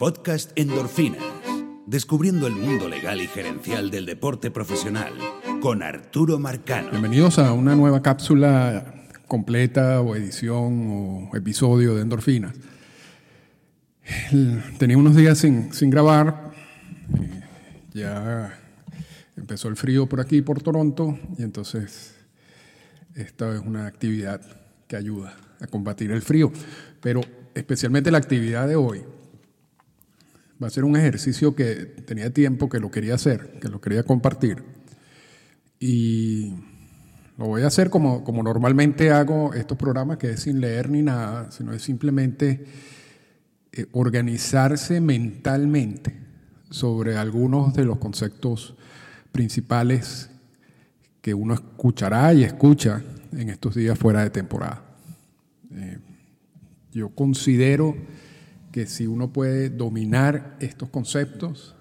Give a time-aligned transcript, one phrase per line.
[0.00, 1.22] podcast Endorfinas,
[1.84, 5.12] descubriendo el mundo legal y gerencial del deporte profesional,
[5.60, 6.88] con Arturo Marcano.
[6.90, 8.94] Bienvenidos a una nueva cápsula
[9.28, 12.54] completa o edición o episodio de Endorfinas.
[14.78, 16.50] Tenía unos días sin, sin grabar,
[17.20, 17.42] eh,
[17.92, 18.58] ya
[19.36, 22.14] empezó el frío por aquí, por Toronto, y entonces
[23.14, 24.40] esta es una actividad
[24.88, 26.50] que ayuda a combatir el frío,
[27.02, 27.20] pero
[27.54, 29.04] especialmente la actividad de hoy
[30.62, 31.74] va a ser un ejercicio que
[32.06, 34.62] tenía tiempo que lo quería hacer, que lo quería compartir.
[35.78, 36.54] Y
[37.38, 41.02] lo voy a hacer como, como normalmente hago estos programas, que es sin leer ni
[41.02, 42.66] nada, sino es simplemente
[43.72, 46.14] eh, organizarse mentalmente
[46.68, 48.74] sobre algunos de los conceptos
[49.32, 50.30] principales
[51.22, 54.82] que uno escuchará y escucha en estos días fuera de temporada.
[55.72, 55.98] Eh,
[56.92, 57.96] yo considero
[58.72, 61.76] que si uno puede dominar estos conceptos,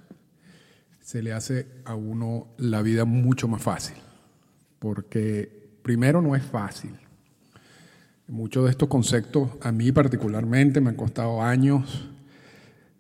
[1.02, 3.96] se le hace a uno la vida mucho más fácil.
[4.80, 6.92] Porque primero no es fácil.
[8.28, 12.10] Muchos de estos conceptos a mí particularmente me han costado años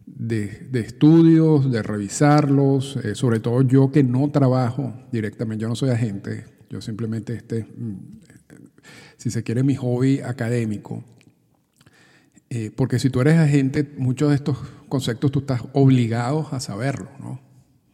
[0.07, 5.91] de, estudios, de revisarlos, eh, sobre todo yo que no trabajo directamente, yo no soy
[5.91, 8.19] agente, yo simplemente este, mm,
[9.17, 11.03] si se quiere, mi hobby académico
[12.51, 17.09] eh, porque si tú eres agente, muchos de estos conceptos tú estás obligado a saberlo,
[17.19, 17.39] ¿no?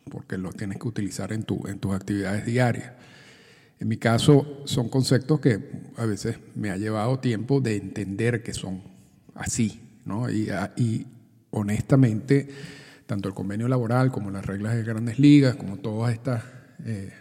[0.09, 2.93] Porque los tienes que utilizar en, tu, en tus actividades diarias.
[3.79, 5.59] En mi caso, son conceptos que
[5.97, 8.81] a veces me ha llevado tiempo de entender que son
[9.33, 10.29] así, ¿no?
[10.29, 10.73] Y, ah,
[11.49, 12.47] honestamente,
[13.05, 16.43] tanto el convenio laboral como las reglas de grandes ligas, como todas estas
[16.85, 17.11] eh,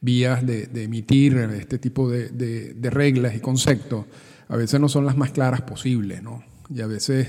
[0.00, 4.06] vías de, emitir este tipo de reglas y conceptos,
[4.48, 6.42] a veces no son las más claras posibles, ¿no?
[6.70, 7.28] Y a veces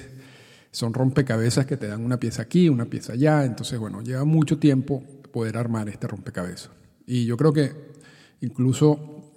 [0.72, 4.58] son rompecabezas que te dan una pieza aquí, una pieza allá, entonces, bueno, lleva mucho
[4.58, 6.72] tiempo poder armar este rompecabezas.
[7.06, 7.74] Y yo creo que
[8.42, 9.34] incluso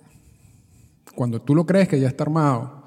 [1.15, 2.85] cuando tú lo crees que ya está armado,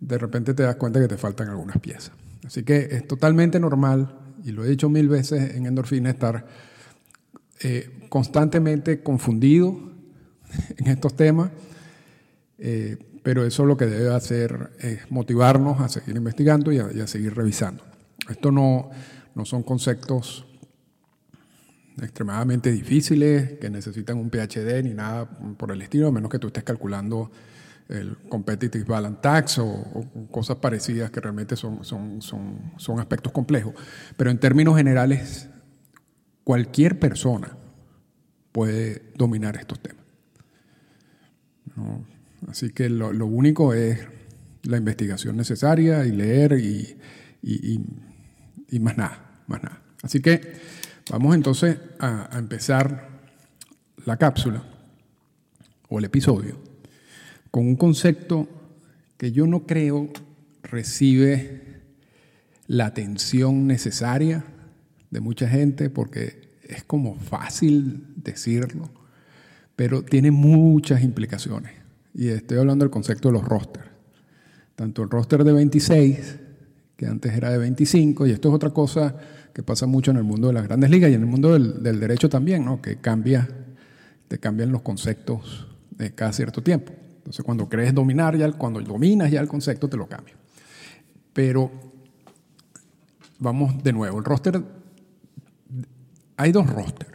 [0.00, 2.12] de repente te das cuenta que te faltan algunas piezas.
[2.44, 6.46] Así que es totalmente normal, y lo he dicho mil veces en endorfina, estar
[7.60, 9.92] eh, constantemente confundido
[10.76, 11.50] en estos temas.
[12.58, 17.34] Eh, pero eso lo que debe hacer es motivarnos a seguir investigando y a, seguir
[17.34, 17.82] revisando.
[18.30, 18.90] Esto no,
[19.34, 20.46] no son conceptos
[22.00, 25.28] extremadamente difíciles, que necesitan un PhD ni nada
[25.58, 27.32] por el estilo, a menos que tú estés calculando
[27.88, 33.74] el Competitive Balance Tax o, cosas parecidas que realmente son, son, son, son, aspectos complejos.
[34.16, 35.48] Pero en términos generales,
[36.44, 37.56] cualquier persona
[38.52, 40.04] puede dominar estos temas.
[41.74, 42.15] ¿No?
[42.48, 44.00] Así que lo, único es
[44.62, 47.78] la investigación necesaria y leer y,
[48.80, 49.82] más nada, más nada.
[50.02, 50.40] Así que
[51.10, 53.08] vamos entonces a empezar
[54.04, 54.62] la cápsula
[55.88, 56.58] o el episodio
[57.50, 58.48] con un concepto
[59.16, 60.10] que yo no creo
[60.62, 61.62] recibe
[62.66, 64.44] la atención necesaria
[65.10, 68.90] de mucha gente porque es como fácil decirlo,
[69.74, 71.72] pero tiene muchas implicaciones.
[72.18, 73.84] Y estoy hablando del concepto de los rosters.
[74.74, 76.38] Tanto el roster de 26,
[76.96, 79.14] que antes era de 25, y esto es otra cosa
[79.52, 82.00] que pasa mucho en el mundo de las grandes ligas y en el mundo del,
[82.00, 82.80] derecho también, ¿no?
[82.80, 83.46] que cambia,
[84.28, 86.90] te cambian los conceptos de cada cierto tiempo.
[87.18, 90.34] Entonces, cuando crees dominar, ya, cuando dominas ya el concepto, te lo cambia.
[91.34, 91.70] Pero
[93.38, 94.18] vamos de nuevo.
[94.18, 94.62] El roster,
[96.38, 97.10] hay dos rosters.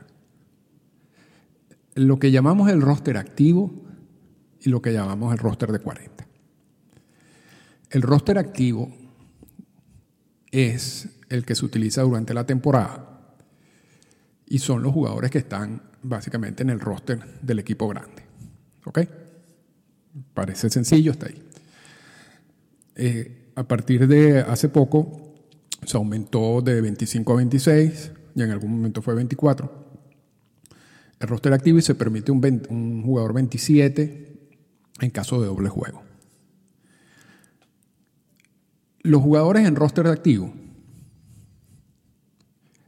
[1.95, 3.89] Lo que llamamos el roster activo
[4.61, 6.27] y lo que llamamos el roster de 40.
[7.89, 8.91] El roster activo
[10.51, 13.35] es el que se utiliza durante la temporada
[14.45, 18.23] y son los jugadores que están básicamente en el roster del equipo grande.
[18.85, 18.99] ¿Ok?
[20.33, 21.41] Parece sencillo, está ahí.
[22.95, 25.33] Eh, a partir de hace poco
[25.85, 29.81] se aumentó de 25 a 26 y en algún momento fue 24.
[31.19, 34.30] El roster activo y se permite un, un jugador 27
[35.01, 36.03] en caso de doble juego.
[39.01, 40.53] Los jugadores en roster de activo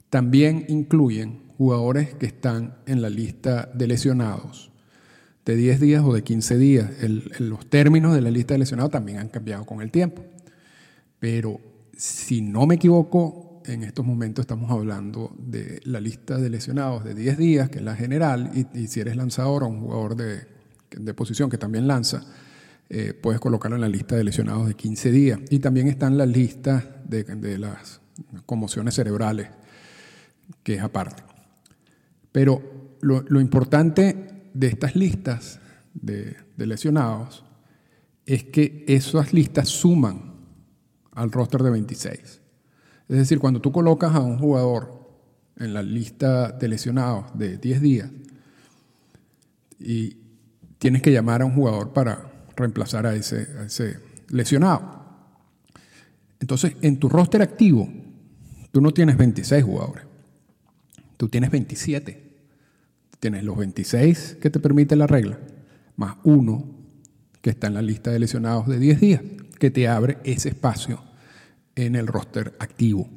[0.10, 4.72] también incluyen jugadores que están en la lista de lesionados
[5.46, 6.92] de 10 días o de 15 días.
[7.40, 10.24] los términos de la lista de lesionados también han cambiado con el tiempo.
[11.20, 11.60] Pero
[11.98, 17.16] si no me equivoco, en estos momentos estamos hablando de la lista de lesionados de
[17.16, 20.53] 10 días, que es la general, y, y si eres lanzador o un jugador de
[20.98, 22.24] de posición que también lanza,
[22.90, 25.40] eh, puedes colocarlo en la lista de lesionados de 15 días.
[25.50, 28.02] Y también están las listas de, las
[28.46, 29.50] conmociones cerebrales,
[30.64, 31.24] que es aparte.
[32.32, 35.60] Pero lo, importante de estas listas
[35.94, 37.44] de, de lesionados
[38.26, 40.34] es que esas listas suman
[41.12, 42.20] al roster de 26.
[43.10, 45.04] Es decir, cuando tú colocas a un jugador
[45.58, 48.10] en la lista de lesionados de 10 días
[49.80, 50.23] y
[50.84, 53.48] tienes que llamar a un jugador para reemplazar a ese,
[54.28, 55.02] lesionado.
[56.42, 57.88] Entonces, en tu roster activo,
[58.70, 60.04] tú no tienes 26 jugadores,
[61.16, 62.22] tú tienes 27.
[63.18, 65.40] Tienes los 26 que te permite la regla,
[65.96, 66.66] más uno
[67.42, 69.22] que está en la lista de lesionados de 10 días,
[69.58, 71.02] que te abre ese espacio
[71.78, 73.10] en el roster activo.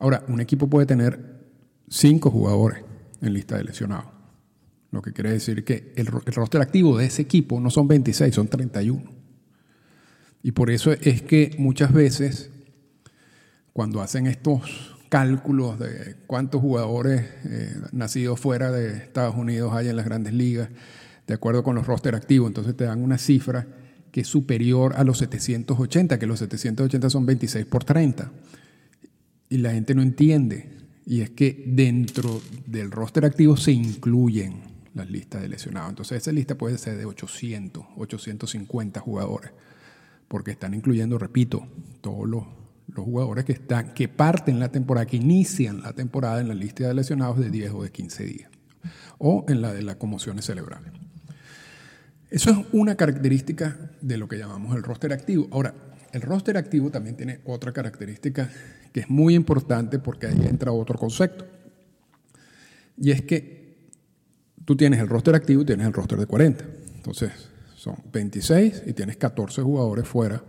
[0.00, 1.20] Ahora, un equipo puede tener
[1.88, 2.82] 5 jugadores
[3.20, 4.11] en lista de lesionados,
[4.92, 8.46] lo que quiere decir que el, roster activo de ese equipo no son 26, son
[8.46, 9.02] 31.
[10.42, 12.50] Y por eso es que muchas veces,
[13.72, 19.96] cuando hacen estos cálculos de cuántos jugadores eh, nacidos fuera de Estados Unidos hay en
[19.96, 20.68] las grandes ligas,
[21.26, 22.48] de acuerdo con los roster activos.
[22.48, 23.66] Entonces te dan una cifra
[24.10, 28.30] que es superior a los 780, que los 780 son 26 por 30.
[29.48, 30.70] Y la gente no entiende.
[31.06, 35.90] Y es que dentro del roster activo se incluyen las listas de lesionados.
[35.90, 39.52] Entonces esa lista puede ser de 800, 850 jugadores,
[40.28, 41.66] porque están incluyendo, repito,
[42.00, 42.44] todos los,
[42.94, 46.94] jugadores que, están, que parten la temporada, que inician la temporada en la lista de
[46.94, 48.50] lesionados de 10 o de 15 días,
[49.18, 50.92] o en la de las conmociones cerebrales.
[52.30, 55.48] Eso es una característica de lo que llamamos el roster activo.
[55.52, 55.74] Ahora,
[56.12, 58.50] el roster activo también tiene otra característica
[58.92, 61.46] que es muy importante porque ahí entra otro concepto.
[62.96, 63.61] Y es que
[64.64, 66.64] tú tienes el roster activo y tienes el roster de 40.
[66.96, 67.32] Entonces,
[67.76, 70.42] son 26 y tienes 14 jugadores fuera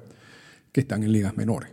[0.71, 1.69] que están en ligas menores.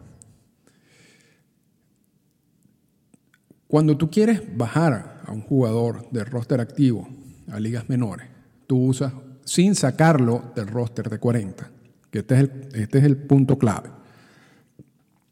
[3.67, 7.09] Cuando tú quieres bajar a un jugador del roster activo
[7.51, 8.27] a ligas menores,
[8.67, 9.13] tú usas
[9.45, 11.71] sin sacarlo del roster de 40,
[12.11, 13.91] que este es el, este es el punto clave.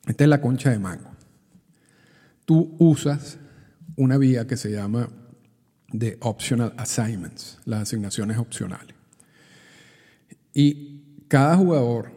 [0.06, 1.10] Esta es la concha de mango.
[2.44, 3.38] Tú usas
[3.96, 5.08] una vía que se llama
[5.92, 8.94] de optional assignments, las asignaciones opcionales.
[10.52, 12.12] Y cada jugador,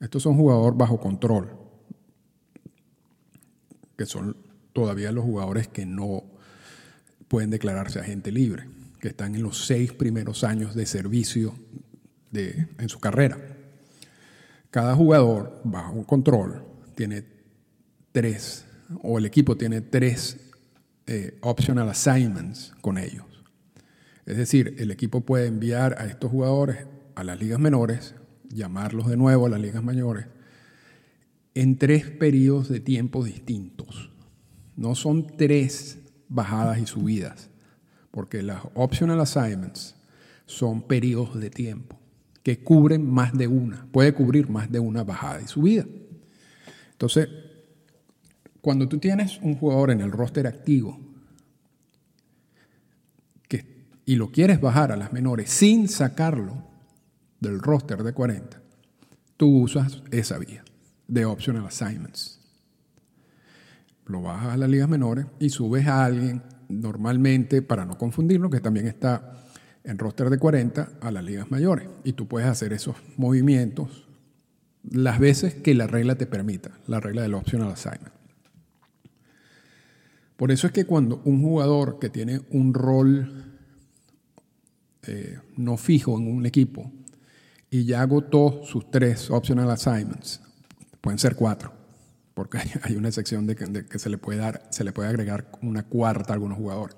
[0.00, 1.50] estos son jugadores bajo control,
[3.96, 4.36] que son
[4.72, 6.24] todavía los jugadores que no
[7.28, 8.66] pueden declararse agente libre
[9.02, 11.56] que están en los seis primeros años de servicio
[12.30, 13.36] de, en su carrera.
[14.70, 16.64] Cada jugador, bajo control,
[16.94, 17.24] tiene
[18.12, 18.64] tres,
[19.02, 20.51] o el equipo tiene tres
[21.06, 23.24] eh, optional assignments con ellos.
[24.26, 28.14] Es decir, el equipo puede enviar a estos jugadores a las ligas menores,
[28.48, 30.26] llamarlos de nuevo a las ligas mayores,
[31.54, 34.10] en tres periodos de tiempo distintos.
[34.76, 37.50] No son tres bajadas y subidas,
[38.10, 39.96] porque las optional assignments
[40.46, 41.98] son periodos de tiempo
[42.42, 45.86] que cubren más de una, puede cubrir más de una bajada y subida.
[46.92, 47.28] Entonces,
[48.62, 50.98] cuando tú tienes un jugador en el roster activo
[54.04, 56.64] y lo quieres bajar a las menores sin sacarlo
[57.40, 58.60] del roster de 40,
[59.36, 60.64] tú usas esa vía
[61.06, 62.40] de optional assignments.
[64.06, 68.60] Lo bajas a las ligas menores y subes a alguien normalmente, para no confundirlo, que
[68.60, 69.44] también está
[69.84, 71.88] en roster de 40 a las ligas mayores.
[72.02, 74.08] Y tú puedes hacer esos movimientos
[74.90, 78.21] las veces que la regla te permita, la regla del optional assignment.
[80.42, 83.60] Por eso es que cuando un jugador que tiene un rol
[85.06, 86.90] eh, no fijo en un equipo
[87.70, 90.40] y ya agotó sus tres optional assignments,
[91.00, 91.72] pueden ser cuatro,
[92.34, 95.84] porque hay una sección de que, se le puede dar, se le puede agregar una
[95.84, 96.96] cuarta a algunos jugadores.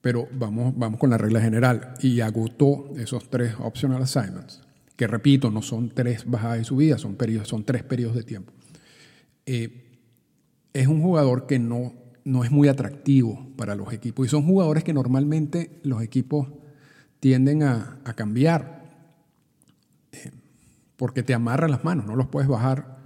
[0.00, 4.60] Pero vamos, vamos con la regla general y agotó esos tres optional assignments,
[4.96, 8.52] que repito, no son tres bajadas y subidas, son, periodos, son tres periodos de tiempo.
[9.46, 9.84] Eh,
[10.72, 14.84] es un jugador que no, no es muy atractivo para los equipos y son jugadores
[14.84, 16.46] que normalmente los equipos
[17.20, 18.84] tienden a, cambiar
[20.12, 20.30] eh,
[20.96, 22.98] porque te amarran las manos, no los puedes bajar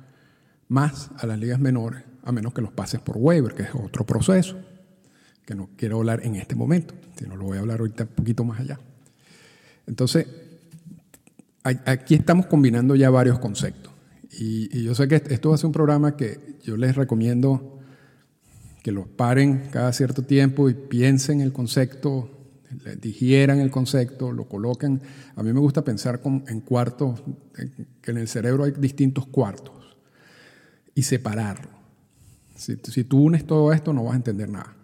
[0.67, 4.05] más a las ligas menores, a menos que los pases por waiver, que es otro
[4.05, 4.59] proceso,
[5.47, 8.43] que no quiero hablar en este momento, sino lo voy a hablar ahorita un poquito
[8.43, 8.81] más allá.
[9.87, 10.27] Entonces,
[11.63, 13.93] aquí estamos combinando ya varios conceptos.
[14.33, 17.72] Y, yo sé que esto va a ser un programa que yo les recomiendo
[18.83, 22.29] que los paren cada cierto tiempo y piensen el concepto,
[23.01, 25.01] digieran el concepto, lo coloquen.
[25.37, 27.23] A mí me gusta pensar en cuartos,
[28.01, 29.75] que en el cerebro hay distintos cuartos
[30.95, 31.71] y separarlo.
[32.57, 34.75] Si, si, tú unes todo esto, no vas a entender nada.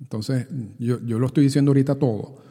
[0.00, 0.46] Entonces,
[0.78, 2.42] yo, yo lo estoy diciendo ahorita todo,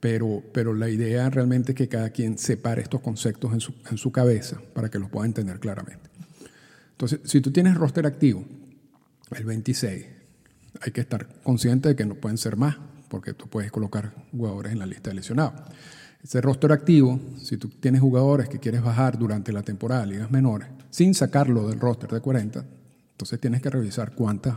[0.00, 3.96] pero, pero la idea realmente es que cada quien separe estos conceptos en su, en
[3.96, 6.10] su cabeza para que los pueda entender claramente.
[6.92, 8.44] Entonces, si tú tienes roster activo,
[9.36, 10.17] el 26,
[10.80, 12.76] hay que estar consciente de que no pueden ser más,
[13.08, 15.60] porque tú puedes colocar jugadores en la lista de lesionados.
[16.22, 20.30] Ese roster activo, si tú tienes jugadores que quieres bajar durante la temporada de ligas
[20.30, 22.64] menores, sin sacarlo del roster de 40,
[23.12, 24.56] entonces tienes que revisar cuántas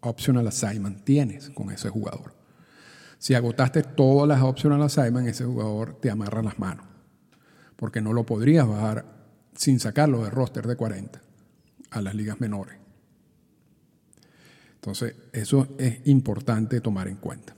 [0.00, 2.34] optional assignment tienes con ese jugador.
[3.18, 6.86] Si agotaste todas las optional assignment, ese jugador te amarra las manos,
[7.76, 9.04] porque no lo podrías bajar
[9.54, 11.20] sin sacarlo del roster de 40
[11.90, 12.85] a las ligas menores.
[14.86, 17.56] Entonces, eso es importante tomar en cuenta.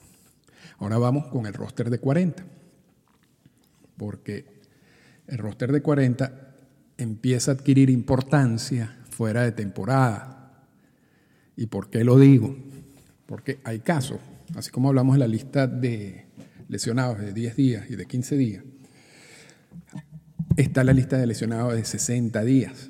[0.78, 2.42] Ahora vamos con el roster de 40
[3.98, 4.46] porque
[5.26, 6.54] el roster de 40
[6.96, 10.64] empieza a adquirir importancia fuera de temporada.
[11.54, 12.56] ¿Y por qué lo digo?
[13.26, 14.20] Porque hay casos,
[14.54, 16.24] así como hablamos de la lista de
[16.68, 18.64] lesionados de 10 días y de 15 días,
[20.56, 22.88] está la lista de lesionados de 60 días.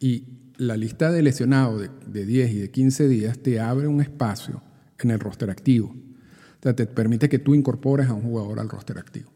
[0.00, 4.62] Y la lista de lesionados de, 10 y de 15 días te abre un espacio
[4.98, 5.88] en el roster activo.
[5.88, 9.32] O sea, te permite que tú incorpores a un jugador al roster activo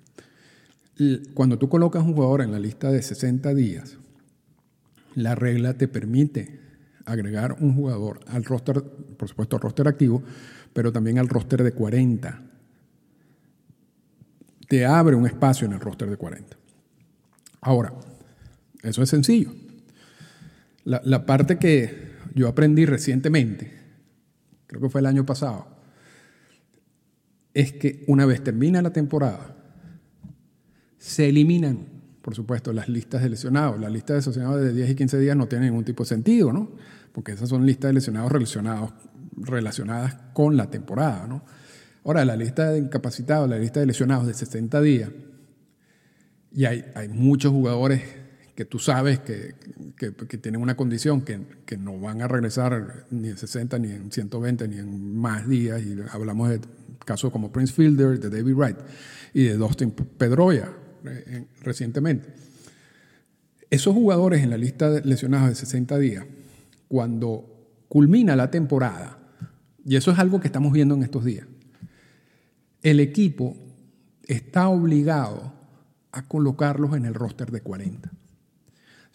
[1.35, 3.99] cuando tú colocas un jugador en la lista de 60 días,
[5.15, 6.61] la regla te permite
[7.05, 10.23] agregar un jugador al roster, por supuesto al roster activo,
[10.73, 12.43] pero también al roster de 40.
[14.69, 16.57] Te abre un espacio en el roster de 40.
[17.61, 17.93] Ahora,
[18.83, 19.53] eso es sencillo.
[20.87, 23.73] La, parte que yo aprendí recientemente,
[24.69, 25.67] creo que fue el año pasado,
[27.53, 29.57] es que una vez termina la temporada,
[30.97, 31.89] se eliminan,
[32.23, 33.81] por supuesto, las listas de lesionados.
[33.81, 36.53] Las listas de lesionados de 10 y 15 días no tienen ningún tipo de sentido,
[36.53, 36.71] ¿no?
[37.13, 38.93] Porque esas son listas de lesionados relacionados,
[39.37, 41.45] relacionadas con la temporada, ¿no?
[42.05, 45.11] Ahora, la lista de incapacitados, la lista de lesionados de 60 días,
[46.53, 48.03] y hay, hay muchos jugadores
[48.57, 49.55] que tú sabes que,
[49.97, 54.11] que, tienen una condición que, que, no van a regresar ni en 60, ni en
[54.11, 56.61] 120, ni en más días, y hablamos de
[57.05, 58.77] casos como Prince Fielder, de David Wright
[59.35, 60.73] y de Dustin Pedroia,
[61.05, 62.33] eh, recientemente.
[63.69, 66.25] Esos jugadores en la lista de lesionados de 60 días,
[66.89, 69.19] cuando culmina la temporada,
[69.85, 71.47] y eso es algo que estamos viendo en estos días,
[72.83, 73.55] el equipo
[74.27, 75.53] está obligado
[76.13, 78.11] a colocarlos en el roster de 40.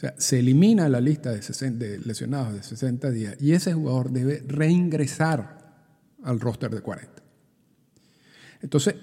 [0.01, 4.43] O sea, se elimina la lista de, lesionados de 60 días y ese jugador debe
[4.47, 5.59] reingresar
[6.23, 7.21] al roster de 40.
[8.63, 8.95] Entonces,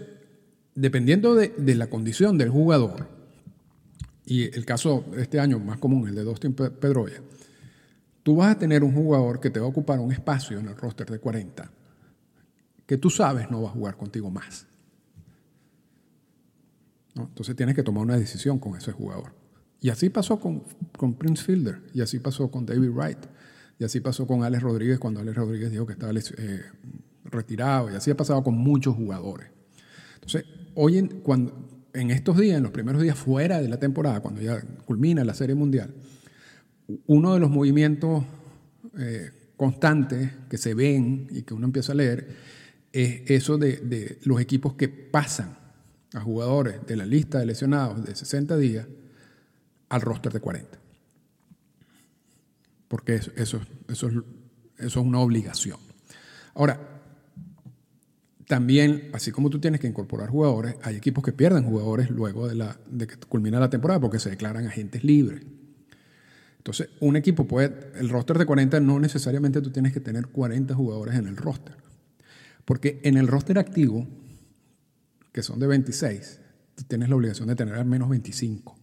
[0.75, 3.07] dependiendo de, la condición del jugador,
[4.26, 7.23] y el caso este año más común, el de Dustin Pedroia,
[8.25, 10.76] tú vas a tener un jugador que te va a ocupar un espacio en el
[10.76, 11.71] roster de 40,
[12.87, 14.67] que tú sabes no va a jugar contigo más.
[17.14, 19.38] Entonces tienes que tomar una decisión con ese jugador.
[19.81, 20.65] Y así pasó con,
[21.19, 23.19] Prince Fielder, y así pasó con David Wright,
[23.79, 26.63] y así pasó con Alex Rodríguez cuando Alex Rodríguez dijo que estaba eh,
[27.25, 29.49] retirado, y así ha pasado con muchos jugadores.
[30.15, 30.45] Entonces,
[30.75, 34.41] hoy en, cuando, en estos días, en los primeros días fuera de la temporada, cuando
[34.41, 35.95] ya culmina la Serie Mundial,
[37.07, 38.25] uno de los movimientos
[38.99, 42.29] eh, constantes que se ven y que uno empieza a leer
[42.93, 45.59] es eso de, de, los equipos que pasan
[46.15, 48.87] a jugadores de la lista de lesionados de 60 días
[49.88, 50.78] al roster de 40.
[52.88, 54.25] Porque eso, eso, eso,
[54.78, 55.78] es una obligación.
[56.54, 56.80] Ahora,
[58.47, 62.54] también, así como tú tienes que incorporar jugadores, hay equipos que pierden jugadores luego de,
[62.54, 65.45] la, de que culmina la temporada porque se declaran agentes libres.
[66.57, 70.75] Entonces, un equipo puede, el roster de 40 no necesariamente tú tienes que tener 40
[70.75, 71.76] jugadores en el roster.
[72.64, 74.07] Porque en el roster activo,
[75.33, 76.40] que son de 26,
[76.75, 78.78] tú tienes la obligación de tener al menos 25,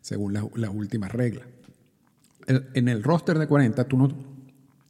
[0.00, 1.46] según las la últimas reglas.
[2.46, 4.08] en el roster de 40, tú no,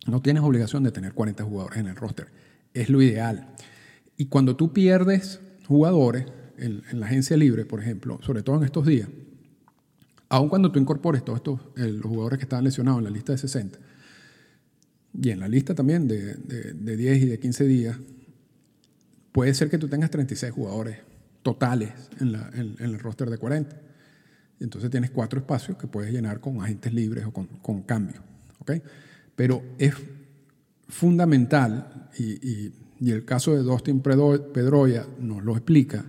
[0.07, 2.29] no tienes obligación de tener 40 jugadores en el roster
[2.75, 3.49] es lo ideal.
[4.17, 6.27] Y cuando tú pierdes jugadores
[6.59, 9.09] en, la agencia libre, por ejemplo, sobre todo en estos días,
[10.29, 13.39] aun cuando tú incorpores todos estos, los jugadores que estaban lesionados en la lista de
[13.39, 13.79] 60,
[15.21, 17.97] y en la lista también de, de, 10 y de 15 días,
[19.33, 20.99] puede ser que tú tengas 36 jugadores
[21.43, 21.91] totales
[22.21, 23.77] en, la, en, el roster de 40.
[24.61, 28.23] Y entonces tienes cuatro espacios que puedes llenar con agentes libres o con, con cambios.
[28.61, 28.83] ¿okay?
[29.35, 29.95] Pero es
[30.89, 36.05] fundamental, y, el caso de Dustin Pedroia nos lo explica,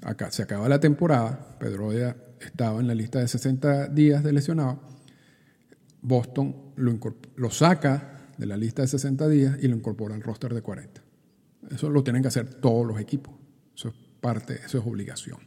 [0.00, 4.80] acá se acaba la temporada, Pedroia estaba en la lista de 60 días de lesionado,
[6.00, 6.98] Boston lo,
[7.36, 11.02] lo saca de la lista de 60 días y lo incorpora al roster de 40.
[11.70, 13.34] Eso lo tienen que hacer todos los equipos.
[13.76, 15.38] Eso es parte, eso es obligación.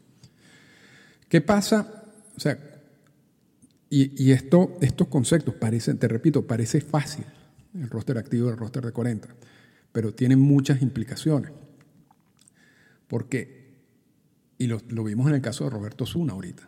[1.27, 2.06] ¿Qué pasa?
[2.37, 2.57] O sea,
[3.89, 7.25] y, esto, estos conceptos parecen, te repito, parece fácil,
[7.73, 9.29] el roster activo y el roster de 40,
[9.91, 11.51] pero tienen muchas implicaciones.
[13.07, 13.75] Porque,
[14.57, 16.67] y lo, vimos en el caso de Roberto Zuna ahorita,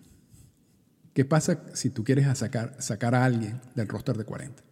[1.14, 4.64] ¿qué pasa si tú quieres sacar, sacar a alguien del roster de 40?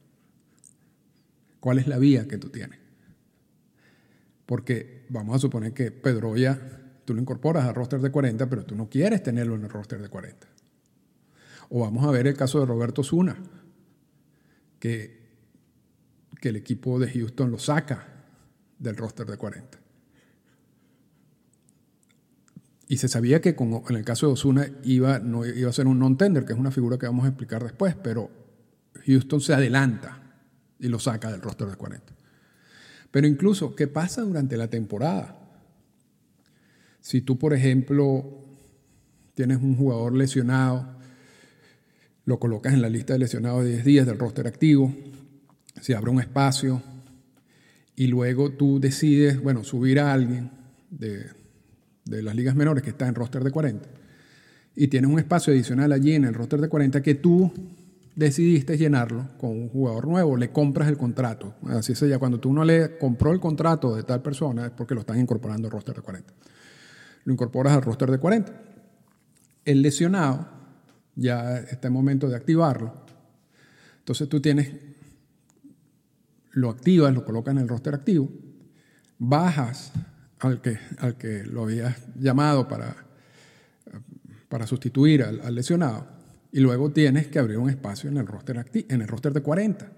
[1.59, 2.79] ¿Cuál es la vía que tú tienes?
[4.45, 6.59] Porque vamos a suponer que Pedroya,
[7.03, 10.01] tú lo incorporas al roster de 40, pero tú no quieres tenerlo en el roster
[10.01, 10.47] de 40.
[11.69, 13.37] O vamos a ver el caso de Roberto Zuna,
[14.79, 15.19] que,
[16.39, 18.07] que el equipo de Houston lo saca
[18.79, 19.79] del roster de 40.
[22.89, 25.99] Y se sabía que en el caso de Osuna iba, no, iba a ser un
[25.99, 28.29] non-tender, que es una figura que vamos a explicar después, pero
[29.05, 30.21] Houston se adelanta
[30.79, 32.13] y lo saca del roster de 40.
[33.11, 35.37] Pero incluso, ¿qué pasa durante la temporada?
[37.01, 38.43] Si tú, por ejemplo,
[39.33, 40.96] tienes un jugador lesionado,
[42.27, 44.93] lo colocas en la lista de lesionados de 10 días del roster activo,
[45.79, 46.83] se abre un espacio
[47.95, 50.51] y luego tú decides, bueno, subir a alguien
[50.89, 51.25] de,
[52.03, 53.87] de las ligas menores que está en roster de 40
[54.75, 57.49] y tienes un espacio adicional allí en el roster de 40 que tú
[58.13, 61.55] decidiste llenarlo con un jugador nuevo, le compras el contrato.
[61.67, 64.95] Así es ya cuando tú no le compró el contrato de tal persona es porque
[64.95, 66.33] lo están incorporando al roster de 40.
[67.23, 68.51] Lo incorporas al roster de 40.
[69.63, 70.56] El lesionado
[71.17, 72.93] ya está en momento de activarlo.
[73.99, 74.71] Entonces tú tienes,
[76.51, 78.29] lo activas, lo colocas en el roster activo,
[79.17, 79.91] bajas
[80.39, 82.95] al que, al que lo habías llamado para,
[84.47, 86.07] para sustituir al, lesionado
[86.51, 89.91] y luego tienes que abrir un espacio en el roster, en el roster de 40.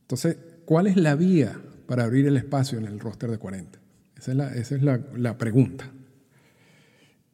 [0.00, 3.78] Entonces, ¿cuál es la vía para abrir el espacio en el roster de 40?
[4.16, 5.90] Esa es la, esa es la, la pregunta.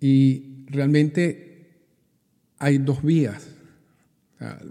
[0.01, 1.50] Y realmente
[2.61, 3.49] hay dos vías.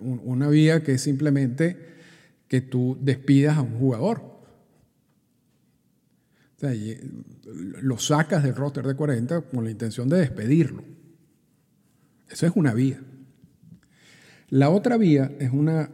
[0.01, 1.77] una vía que es simplemente
[2.47, 4.29] que tú despidas a un jugador
[7.81, 10.83] lo sacas del roster de 40 con la intención de despedirlo.
[12.29, 13.01] Esa es una vía.
[14.49, 15.89] La otra vía es, una,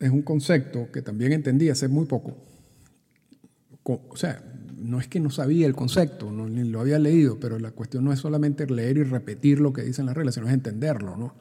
[0.00, 2.36] es un concepto que también entendí hace muy poco.
[3.84, 4.42] O sea,
[4.84, 8.12] no es que no sabía el concepto, ni lo había leído, pero la cuestión no
[8.12, 11.34] es solamente leer y repetir lo que dicen las reglas, sino es entenderlo, ¿no?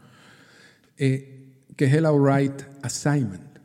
[0.98, 3.60] Eh, que es el outright assignment.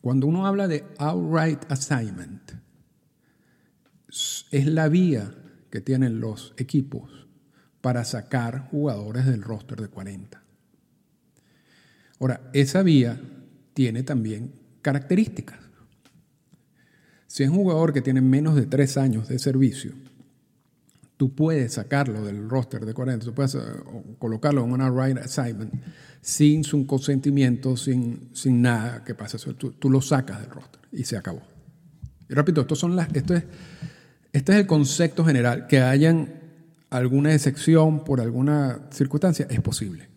[0.00, 2.52] Cuando uno habla de outright assignment,
[4.08, 5.34] es la vía
[5.70, 7.26] que tienen los equipos
[7.80, 10.42] para sacar jugadores del roster de 40.
[12.20, 13.20] Ahora, esa vía
[13.74, 15.63] tiene también características.
[17.34, 19.90] Si es un jugador que tiene menos de tres años de servicio,
[21.16, 23.58] tú puedes sacarlo del roster de 40, tú puedes eh,
[24.20, 25.74] colocarlo en una right assignment
[26.20, 29.36] sin su consentimiento, sin, sin nada que pase.
[29.54, 31.42] Tú, tú lo sacas del roster y se acabó.
[32.30, 33.42] Y repito, esto, son las, esto es
[34.32, 35.66] este es el concepto general.
[35.66, 36.34] Que hayan
[36.88, 40.08] alguna excepción por alguna circunstancia es posible.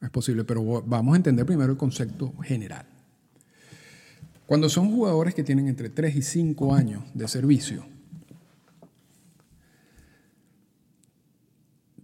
[0.00, 2.86] Es posible, pero vamos a entender primero el concepto general.
[4.52, 7.86] Cuando son jugadores que tienen entre 3 y 5 años de servicio,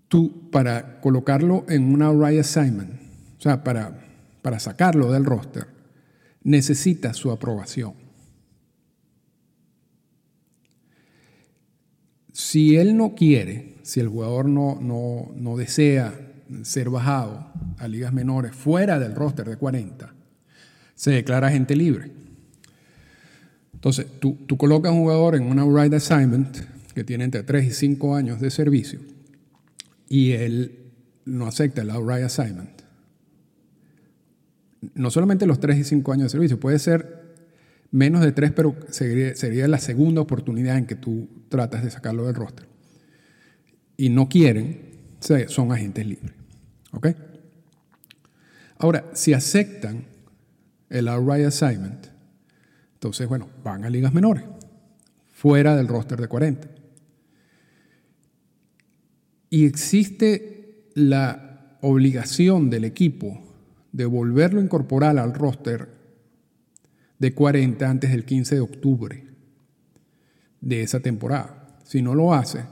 [0.08, 3.02] tú para colocarlo en una right assignment,
[3.36, 4.02] o sea, para,
[4.40, 5.66] para sacarlo del roster,
[6.42, 7.92] necesitas su aprobación.
[12.32, 16.18] Si él no quiere, si el jugador no, no, desea
[16.62, 20.14] ser bajado a ligas menores fuera del roster de 40,
[20.94, 22.27] se declara agente libre.
[23.78, 26.56] Entonces, tú, tú colocas a un jugador en una right assignment
[26.94, 28.98] que tiene entre 3 y 5 años de servicio
[30.08, 30.90] y él
[31.24, 32.82] no acepta el outright assignment.
[34.94, 37.36] No solamente los 3 y 5 años de servicio, puede ser
[37.92, 42.26] menos de 3, pero sería, sería la segunda oportunidad en que tú tratas de sacarlo
[42.26, 42.66] del roster.
[43.96, 44.80] Y no quieren,
[45.46, 46.32] son agentes libres.
[46.90, 47.10] ¿Ok?
[48.78, 50.04] Ahora, si aceptan
[50.90, 52.17] el outright assignment,
[52.98, 54.42] entonces, bueno, van a ligas menores,
[55.32, 56.68] fuera del roster de 40.
[59.50, 63.40] Y existe la obligación del equipo
[63.92, 65.90] de volverlo a incorporar al roster
[67.20, 69.24] de 40 antes del 15 de octubre
[70.60, 71.78] de esa temporada.
[71.84, 72.64] Si no lo hace,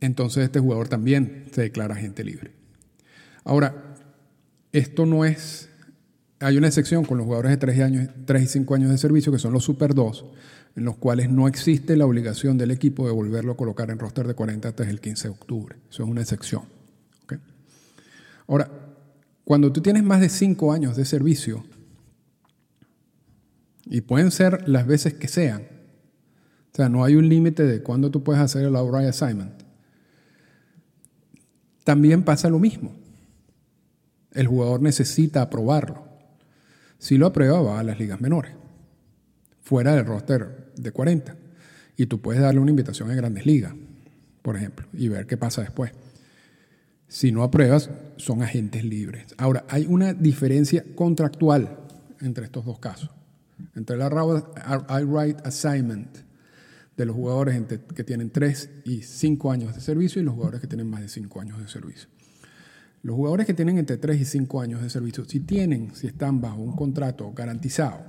[0.00, 2.52] entonces este jugador también se declara agente libre.
[3.42, 3.96] Ahora,
[4.70, 5.70] esto no es...
[6.40, 8.98] Hay una excepción con los jugadores de 3 y, años, 3 y 5 años de
[8.98, 10.24] servicio, que son los Super 2,
[10.76, 14.26] en los cuales no existe la obligación del equipo de volverlo a colocar en roster
[14.26, 15.76] de 40 hasta el 15 de octubre.
[15.88, 16.62] Eso es una excepción.
[18.46, 18.70] Ahora,
[19.44, 21.64] cuando tú tienes más de 5 años de servicio,
[23.86, 28.10] y pueden ser las veces que sean, o sea, no hay un límite de cuándo
[28.10, 29.62] tú puedes hacer el outright assignment,
[31.84, 32.92] también pasa lo mismo.
[34.32, 36.03] El jugador necesita aprobarlo.
[37.04, 38.52] Si lo aprueba, va a las ligas menores,
[39.60, 41.36] fuera del roster de 40.
[41.98, 43.74] Y tú puedes darle una invitación a grandes ligas,
[44.40, 45.92] por ejemplo, y ver qué pasa después.
[47.06, 49.34] Si no apruebas, son agentes libres.
[49.36, 51.76] Ahora, hay una diferencia contractual
[52.22, 53.10] entre estos dos casos.
[53.74, 56.08] Entre el outright assignment
[56.96, 57.62] de los jugadores
[57.94, 61.10] que tienen 3 y 5 años de servicio y los jugadores que tienen más de
[61.10, 62.08] 5 años de servicio.
[63.04, 66.40] Los jugadores que tienen entre 3 y 5 años de servicio, si tienen, si están
[66.40, 68.02] bajo un contrato garantizado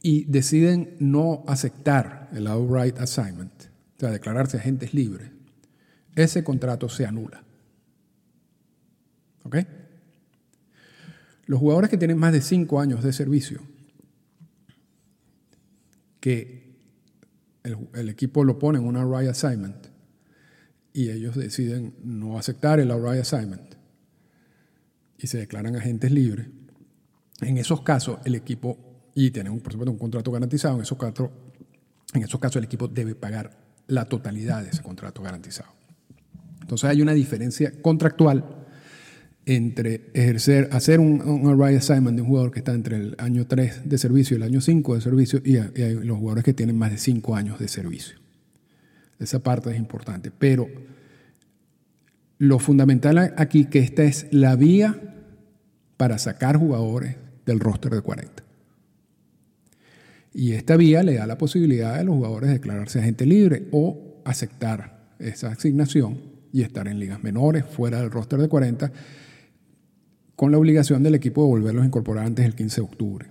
[0.00, 3.52] y deciden no aceptar el outright assignment,
[3.96, 5.32] o sea, declararse agentes libres,
[6.14, 7.42] ese contrato se anula.
[9.42, 9.56] ¿Ok?
[11.46, 13.62] Los jugadores que tienen más de 5 años de servicio,
[16.20, 16.68] que
[17.64, 19.87] el, equipo lo pone en un outright assignment,
[20.98, 23.76] y ellos deciden no aceptar el outright assignment
[25.16, 26.48] y se declaran agentes libres,
[27.40, 28.76] en esos casos el equipo,
[29.14, 31.30] y tienen por supuesto un contrato garantizado, en esos, casos,
[32.14, 33.56] en esos casos el equipo debe pagar
[33.86, 35.70] la totalidad de ese contrato garantizado.
[36.62, 38.66] Entonces hay una diferencia contractual
[39.46, 43.46] entre ejercer, hacer un, un outright assignment de un jugador que está entre el año
[43.46, 46.76] 3 de servicio y el año 5 de servicio y, y los jugadores que tienen
[46.76, 48.18] más de 5 años de servicio.
[49.18, 50.30] Esa parte es importante.
[50.30, 50.68] Pero
[52.38, 54.96] lo fundamental aquí que esta es la vía
[55.96, 58.44] para sacar jugadores del roster de 40.
[60.34, 64.20] Y esta vía le da la posibilidad a los jugadores de declararse agente libre o
[64.24, 66.20] aceptar esa asignación
[66.52, 68.92] y estar en ligas menores, fuera del roster de 40,
[70.36, 73.26] con la obligación del equipo de volverlos a incorporar antes del 15 de octubre.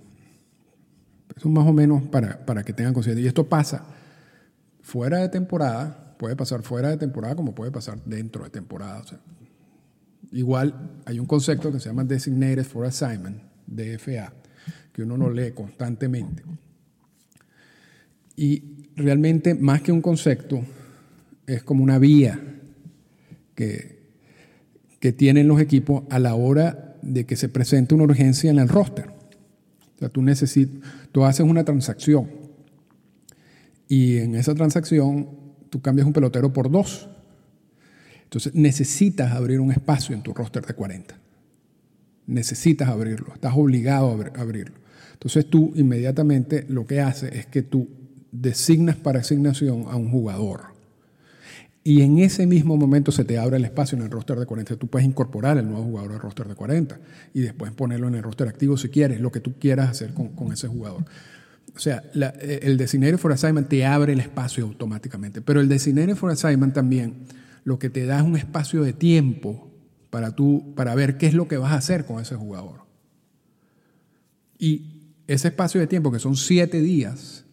[1.34, 3.24] Eso más o menos para, para que tengan conciencia.
[3.24, 3.86] Y esto pasa
[4.88, 9.04] fuera de temporada, puede pasar fuera de temporada como puede pasar dentro de temporada.
[10.32, 14.32] igual hay un concepto que se llama Designated for Assignment, DFA,
[14.90, 16.42] que uno lo lee constantemente.
[18.34, 20.62] Y realmente, más que un concepto,
[21.46, 22.40] es como una vía
[23.54, 23.98] que,
[25.00, 28.68] que tienen los equipos a la hora de que se presente una urgencia en el
[28.70, 29.10] roster.
[29.10, 30.80] O sea, tú, necesitas,
[31.12, 32.37] tú haces una transacción
[33.88, 35.28] y en esa transacción
[35.70, 37.08] tú cambias un pelotero por dos.
[38.24, 41.18] Entonces necesitas abrir un espacio en tu roster de 40.
[42.26, 44.76] Necesitas abrirlo, estás obligado a abrirlo.
[45.14, 47.88] Entonces tú inmediatamente lo que haces es que tú
[48.30, 50.76] designas para asignación a un jugador.
[51.82, 54.76] Y en ese mismo momento se te abre el espacio en el roster de 40.
[54.76, 57.00] Tú puedes incorporar el nuevo jugador al roster de 40
[57.32, 60.28] y después ponerlo en el roster activo si quieres, lo que tú quieras hacer con,
[60.28, 61.06] con ese jugador.
[61.74, 66.16] O sea, eh, el Designated for Assignment te abre el espacio automáticamente, pero el Designated
[66.16, 67.26] for Assignment también
[67.64, 69.70] lo que te da es un espacio de tiempo
[70.10, 72.82] para, tú, para ver qué es lo que vas a hacer con ese jugador.
[74.58, 77.44] Y ese espacio de tiempo, que son siete días,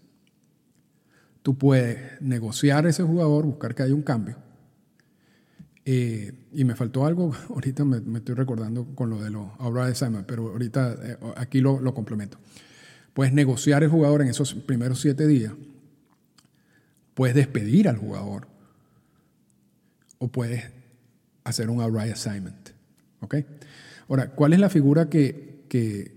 [1.44, 4.38] tú puedes negociar ese jugador, buscar que haya un cambio.
[5.84, 10.26] Eh, y me faltó algo, ahorita me, estoy recordando con lo de los de Assignment,
[10.26, 12.40] pero ahorita eh, aquí lo, lo complemento.
[13.16, 15.54] Puedes negociar el jugador en esos primeros siete días.
[17.14, 18.50] Puedes despedir al jugador.
[20.18, 20.66] O puedes
[21.46, 22.72] hacer un outright assignment.
[23.22, 23.36] ¿Ok?
[24.10, 26.12] Ahora, ¿cuál es la figura que, que,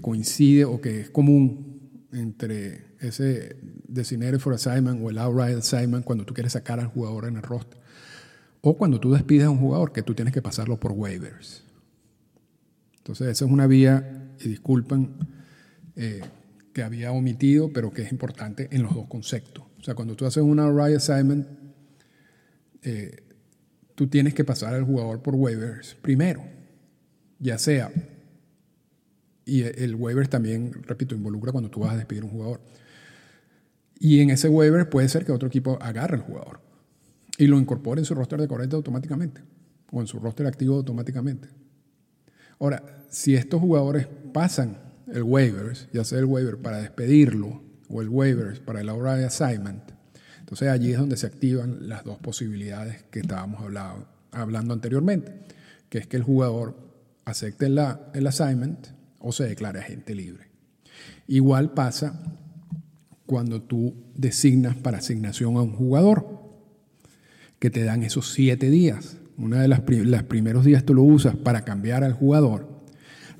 [0.00, 6.24] coincide o que es común entre ese designated for assignment o el outright assignment cuando
[6.24, 7.78] tú quieres sacar al jugador en el roster?
[8.62, 11.64] O cuando tú despides a un jugador que tú tienes que pasarlo por waivers.
[12.96, 15.33] Entonces, esa es una vía, y disculpen
[15.96, 16.20] eh,
[16.72, 19.64] que había omitido, pero que es importante en los dos conceptos.
[19.78, 21.46] O sea, cuando tú haces una right assignment,
[22.82, 23.22] eh,
[23.94, 26.42] tú tienes que pasar al jugador por waivers primero,
[27.38, 27.92] ya sea,
[29.46, 32.60] y el waiver también, repito, involucra cuando tú vas a despedir un jugador.
[33.98, 36.60] Y en ese waiver puede ser que otro equipo agarre al jugador
[37.38, 39.42] y lo incorpore en su roster de 40 automáticamente
[39.90, 41.48] o en su roster activo automáticamente.
[42.58, 44.78] Ahora, si estos jugadores pasan
[45.12, 49.82] el waivers, ya sea el waiver para despedirlo o el waivers para el de assignment,
[50.40, 55.32] Entonces allí es donde se activan las dos posibilidades que estábamos hablando, hablando anteriormente,
[55.88, 56.76] que es que el jugador
[57.24, 58.88] acepte la, el assignment
[59.18, 60.48] o se declare agente libre.
[61.26, 62.20] Igual pasa
[63.26, 66.44] cuando tú designas para asignación a un jugador,
[67.58, 69.16] que te dan esos siete días.
[69.38, 72.68] Una de las los primeros días tú lo usas para cambiar al jugador.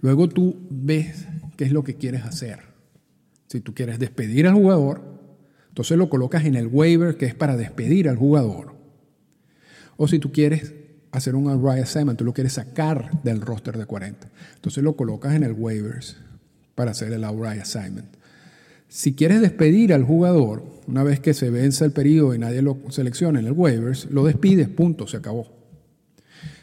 [0.00, 2.60] Luego tú ves qué es lo que quieres hacer.
[3.48, 5.02] Si tú quieres despedir al jugador,
[5.68, 8.74] entonces lo colocas en el waiver que es para despedir al jugador.
[9.96, 10.74] O si tú quieres
[11.12, 14.28] hacer un array assignment, tú lo quieres sacar del roster de 40.
[14.56, 16.16] Entonces lo colocas en el waivers
[16.74, 18.16] para hacer el array assignment.
[18.88, 22.78] Si quieres despedir al jugador, una vez que se vence el periodo y nadie lo
[22.90, 25.52] selecciona en el waivers, lo despides, punto, se acabó.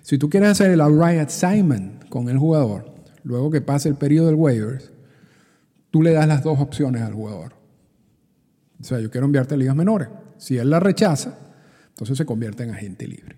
[0.02, 2.91] Si tú quieres hacer el array assignment con el jugador,
[3.24, 4.92] luego que pase el periodo del waivers,
[5.90, 7.54] tú le das las dos opciones al jugador.
[8.80, 10.08] O sea, yo quiero enviarte a ligas menores.
[10.38, 11.38] Si él la rechaza,
[11.90, 13.38] entonces se convierte en agente libre.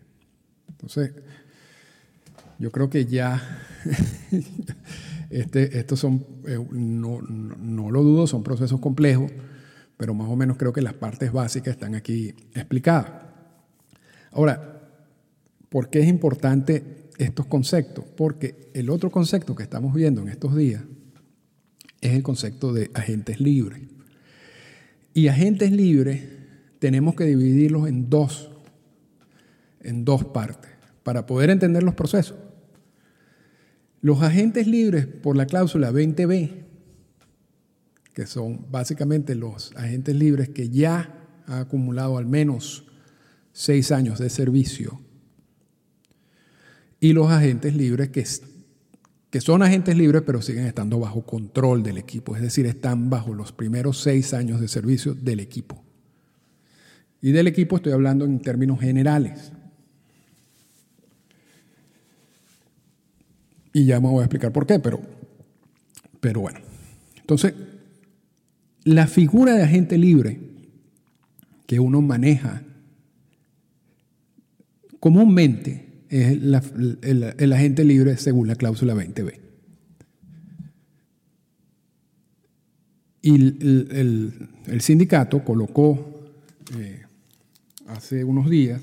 [0.70, 1.12] Entonces,
[2.60, 3.42] yo creo que ya
[5.30, 9.32] este, estos son, eh, no, no, lo dudo, son procesos complejos,
[9.98, 13.12] pero más o menos creo que las partes básicas están aquí explicadas.
[14.32, 14.82] Ahora,
[15.70, 18.06] ¿por qué es importante estos conceptos?
[18.16, 20.84] Porque el otro concepto que estamos viendo en estos días
[22.02, 23.82] es el concepto de agentes libres.
[25.14, 26.22] Y agentes libres
[26.80, 28.52] tenemos que dividirlos en dos,
[29.82, 30.72] en dos partes,
[31.04, 32.38] para poder entender los procesos.
[34.02, 36.52] Los agentes libres por la cláusula 20b,
[38.14, 42.86] que son básicamente los agentes libres que ya han acumulado al menos
[43.54, 45.00] seis años de servicio,
[47.04, 48.12] y los agentes libres
[49.30, 53.34] que son agentes libres pero siguen estando bajo control del equipo, es decir, están bajo
[53.34, 55.84] los primeros seis años de servicio del equipo.
[57.22, 59.52] Y del equipo estoy hablando en términos generales.
[63.74, 65.02] Y ya me voy a explicar por qué, pero,
[66.22, 66.62] pero bueno.
[67.18, 67.54] Entonces,
[68.86, 70.40] la figura de agente libre
[71.68, 72.64] que uno maneja
[75.02, 79.40] comúnmente es el, agente libre según la cláusula 20b.
[83.24, 86.30] Y el, sindicato colocó
[86.78, 87.02] eh,
[87.88, 88.80] hace unos días,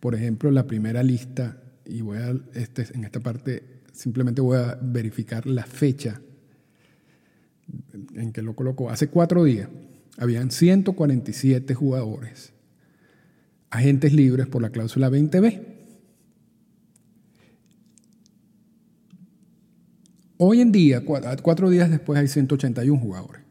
[0.00, 4.78] por ejemplo, la primera lista, y voy a, este, en esta parte simplemente voy a
[4.80, 6.22] verificar la fecha
[8.14, 8.88] en que lo colocó.
[8.88, 9.68] Hace cuatro días
[10.16, 12.54] habían 147 jugadores,
[13.68, 15.71] agentes libres por la cláusula 20b.
[20.44, 23.42] Hoy en día, cuatro días después, hay 181 jugadores.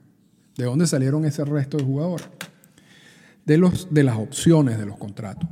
[0.58, 2.28] ¿De dónde salieron ese resto de jugadores?
[3.46, 5.48] De, los, de las opciones de los contratos.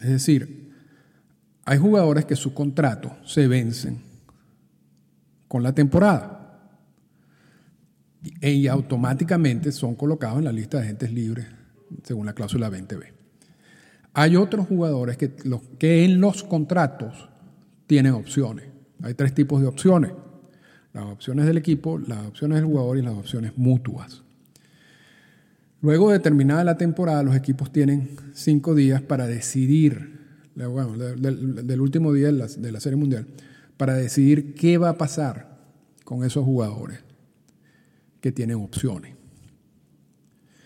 [0.00, 0.72] Es decir,
[1.66, 4.00] hay jugadores que sus contratos se vencen
[5.46, 6.70] con la temporada
[8.40, 11.48] y automáticamente son colocados en la lista de agentes libres
[12.02, 13.12] según la cláusula 20b.
[14.14, 17.28] Hay otros jugadores que, los, que en los contratos
[17.86, 18.75] tienen opciones.
[19.02, 20.12] Hay tres tipos de opciones.
[20.92, 24.22] Las opciones del equipo, las opciones del jugador y las opciones mutuas.
[25.82, 30.20] Luego de terminada la temporada, los equipos tienen cinco días para decidir,
[30.54, 33.26] bueno, del, último día de la, de la Serie Mundial,
[33.76, 35.58] para decidir qué va a pasar
[36.04, 37.00] con esos jugadores
[38.22, 39.14] que tienen opciones.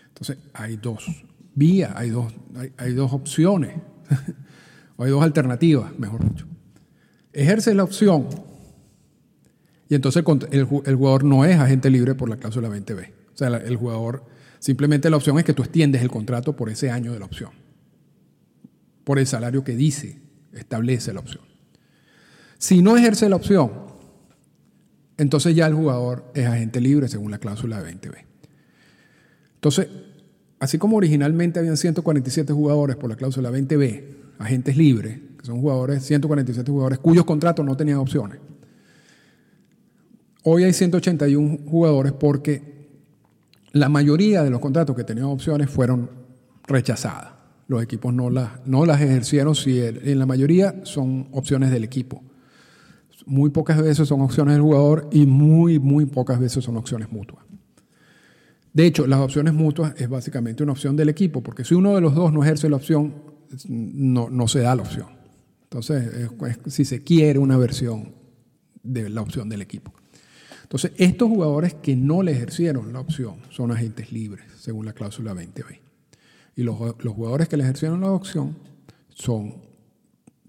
[0.07, 3.75] Entonces, hay dos vías, hay dos, hay, hay dos opciones,
[4.95, 6.50] o hay dos alternativas, mejor dicho
[7.33, 8.27] ejerce la opción
[9.91, 13.09] y entonces el, jugador no es agente libre por la cláusula 20B.
[13.33, 14.23] O sea, el jugador,
[14.59, 17.49] simplemente la opción es que tú extiendes el contrato por ese año de la opción,
[19.03, 20.21] por el salario que dice,
[20.53, 21.43] establece la opción.
[22.57, 23.69] Si no ejerce la opción,
[25.17, 28.15] entonces ya el jugador es agente libre según la cláusula 20B.
[29.55, 29.89] Entonces,
[30.59, 34.03] así como originalmente habían 147 jugadores por la cláusula 20B,
[34.39, 38.39] agentes libres, que son jugadores, 147 jugadores cuyos contratos no tenían opciones.
[40.43, 42.89] Hoy hay 181 jugadores porque
[43.73, 46.09] la mayoría de los contratos que tenían opciones fueron
[46.67, 47.33] rechazadas.
[47.67, 52.21] Los equipos no las, no las ejercieron, si en la mayoría son opciones del equipo.
[53.25, 57.45] Muy pocas veces son opciones del jugador y muy, muy pocas veces son opciones mutuas.
[58.73, 62.01] De hecho, las opciones mutuas es básicamente una opción del equipo, porque si uno de
[62.01, 63.13] los dos no ejerce la opción,
[63.67, 65.20] no, no se da la opción.
[65.71, 66.29] Entonces,
[66.67, 68.13] si se quiere una versión
[68.83, 69.93] de la opción del equipo.
[70.63, 75.33] Entonces, estos jugadores que no le ejercieron la opción son agentes libres, según la cláusula
[75.33, 75.79] 20b.
[76.57, 78.57] Y los, los jugadores que le ejercieron la opción
[79.07, 79.61] son,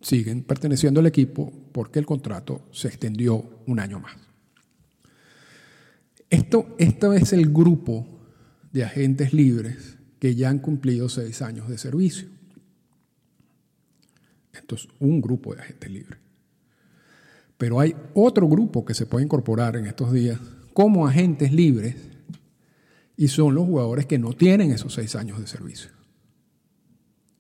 [0.01, 4.17] siguen perteneciendo al equipo porque el contrato se extendió un año más.
[6.31, 8.09] Esto, esto es el grupo
[8.73, 12.27] de agentes libres que ya han cumplido seis años de servicio.
[14.53, 16.19] Esto es un grupo de agentes libres.
[17.57, 20.39] Pero hay otro grupo que se puede incorporar en estos días
[20.75, 21.97] como agentes libres
[23.17, 25.91] y son los jugadores que no tienen esos seis años de servicio.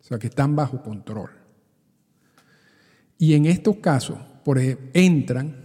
[0.00, 1.30] O sea, que están bajo control.
[3.18, 5.56] Y en estos casos, por ejemplo, entran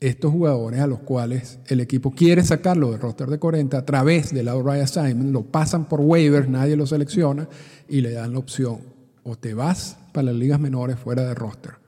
[0.00, 4.32] estos jugadores a los cuales el equipo quiere sacarlo del roster de 40 a través
[4.32, 7.48] del outright assignment, lo pasan por waivers, nadie lo selecciona
[7.88, 11.80] y le dan la opción o te vas para las ligas menores fuera de roster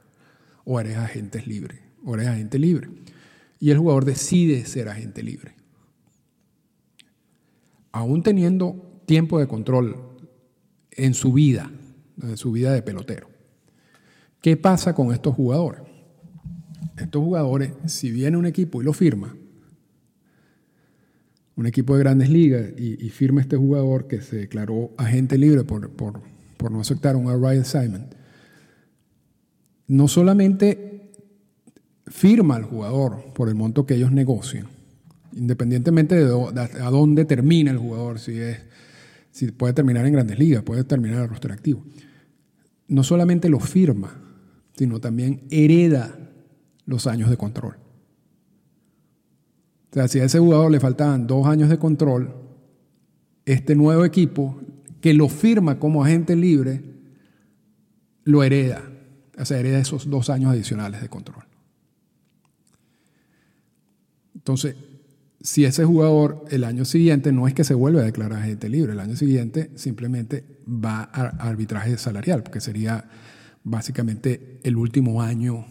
[0.64, 2.88] o eres agente libre, o eres agente libre.
[3.58, 5.54] Y el jugador decide ser agente libre.
[7.92, 9.96] Aún teniendo tiempo de control
[10.90, 11.70] en su vida,
[12.20, 13.28] en su vida de pelotero.
[14.40, 15.82] ¿Qué pasa con estos jugadores?
[16.96, 19.36] Estos jugadores, si viene un equipo y lo firma,
[21.54, 26.22] un equipo de grandes ligas y, firma este jugador que se declaró agente libre por,
[26.70, 28.14] no aceptar un outright assignment,
[29.88, 31.10] no solamente
[32.06, 34.66] firma al jugador por el monto que ellos negocian,
[35.34, 38.58] independientemente de, a dónde termina el jugador, si, es,
[39.30, 41.84] si puede terminar en grandes ligas, puede terminar en el roster activo,
[42.88, 44.14] no solamente lo firma,
[44.76, 46.18] sino también hereda
[46.86, 47.76] los años de control.
[49.90, 52.34] O sea, si a ese jugador le faltaban dos años de control,
[53.44, 54.61] este nuevo equipo
[55.02, 56.80] que lo firma como agente libre,
[58.24, 58.82] lo hereda.
[59.38, 61.44] O sea, hereda esos dos años adicionales de control.
[64.34, 64.76] Entonces,
[65.40, 68.92] si ese jugador el año siguiente no es que se vuelve a declarar agente libre,
[68.92, 73.04] el año siguiente simplemente va a arbitraje salarial, porque sería
[73.64, 75.66] básicamente el último año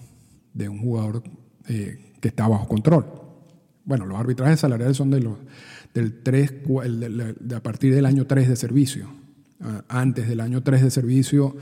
[0.54, 1.24] de un jugador
[1.70, 3.06] eh, que está bajo control.
[3.86, 5.38] Bueno, los arbitrajes salariales son de los,
[5.94, 6.54] del 3,
[7.39, 9.21] de, a partir del año 3 de servicio.
[9.63, 11.56] Ah, antes del año 3 de servicio,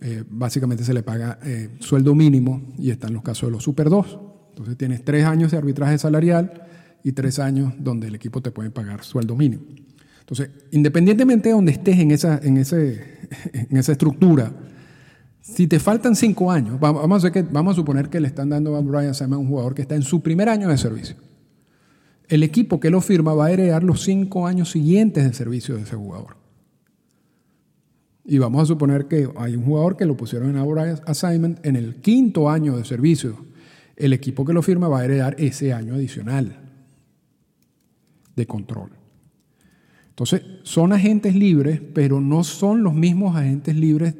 [0.00, 3.90] eh, básicamente se le paga eh, sueldo mínimo y están los casos de los Super
[3.90, 4.18] 2.
[4.50, 6.62] Entonces tienes tres años de arbitraje salarial
[7.02, 9.64] y tres años donde el equipo te puede pagar sueldo mínimo.
[10.20, 13.04] Entonces, independientemente de donde estés en esa, en ese,
[13.52, 14.52] en esa estructura,
[15.40, 18.74] si te faltan cinco años, vamos a, que, vamos a suponer que le están dando
[18.74, 21.16] a Brian Simon un jugador que está en su primer año de servicio.
[22.28, 25.82] El equipo que lo firma va a heredar los cinco años siguientes de servicio de
[25.82, 26.45] ese jugador.
[28.26, 31.76] Y vamos a suponer que hay un jugador que lo pusieron en Brian Assignment en
[31.76, 33.46] el quinto año de servicio.
[33.94, 36.58] El equipo que lo firma va a heredar ese año adicional
[38.34, 38.90] de control.
[40.08, 44.14] Entonces, son agentes libres, pero no son los mismos agentes libres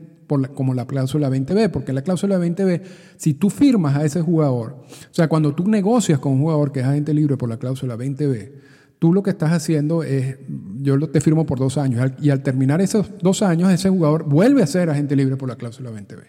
[0.55, 2.83] como la cláusula 20B, porque la cláusula 20B,
[3.17, 6.81] si tú firmas a ese jugador, o sea, cuando tú negocias con un jugador que
[6.81, 8.53] es agente libre por la cláusula 20B,
[8.99, 10.39] tú lo que estás haciendo es,
[10.81, 14.63] yo te firmo por dos años, y al terminar esos dos años, ese jugador vuelve
[14.63, 16.25] a ser agente libre por la cláusula 20B.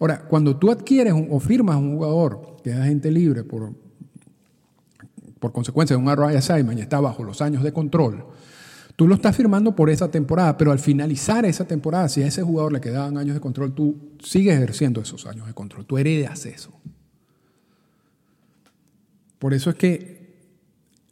[0.00, 3.72] Ahora, cuando tú adquieres o firmas un jugador que es agente libre por,
[5.38, 8.24] por consecuencia de un array assignment y está bajo los años de control,
[8.96, 12.42] Tú lo estás firmando por esa temporada, pero al finalizar esa temporada, si a ese
[12.42, 16.44] jugador le quedaban años de control, tú sigues ejerciendo esos años de control, tú heredas
[16.46, 16.70] eso.
[19.38, 20.21] Por eso es que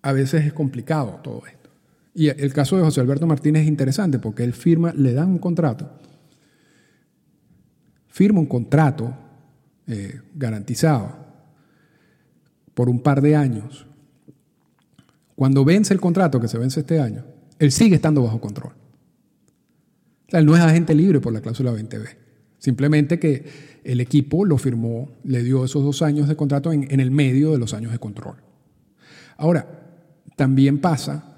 [0.03, 1.71] a veces es complicado todo esto.
[2.15, 5.39] Y el caso de José Alberto Martínez es interesante porque él firma, le dan un
[5.39, 5.91] contrato,
[8.09, 9.15] firma un contrato
[9.87, 11.17] eh, garantizado
[12.75, 13.87] por un par de años.
[15.37, 17.25] Cuando vence el contrato, que se vence este año,
[17.59, 18.73] él sigue estando bajo control.
[20.27, 22.09] O sea, él no es agente libre por la cláusula 20B.
[22.59, 27.01] Simplemente que el equipo lo firmó, le dio esos dos años de contrato en, en
[27.01, 28.37] el medio de los años de control.
[29.39, 29.80] Ahora,
[30.41, 31.37] también pasa,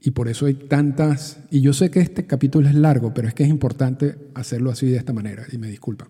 [0.00, 3.34] y por eso hay tantas, y yo sé que este capítulo es largo, pero es
[3.34, 6.08] que es importante hacerlo así de esta manera, y me disculpa.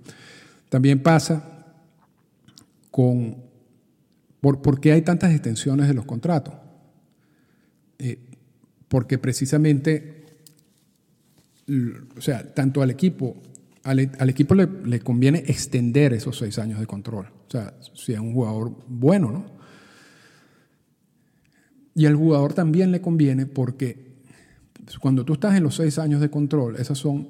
[0.68, 1.74] También pasa
[2.92, 3.38] con,
[4.40, 6.54] ¿por, qué hay tantas extensiones de los contratos?
[7.98, 8.20] Eh,
[8.86, 10.26] porque precisamente,
[12.16, 13.36] o sea, tanto al equipo,
[13.82, 17.26] al, equipo le, conviene extender esos seis años de control.
[17.48, 19.59] O sea, si es un jugador bueno, ¿no?
[22.00, 24.14] Y al jugador también le conviene porque
[25.02, 27.28] cuando tú estás en los seis años de control, esas son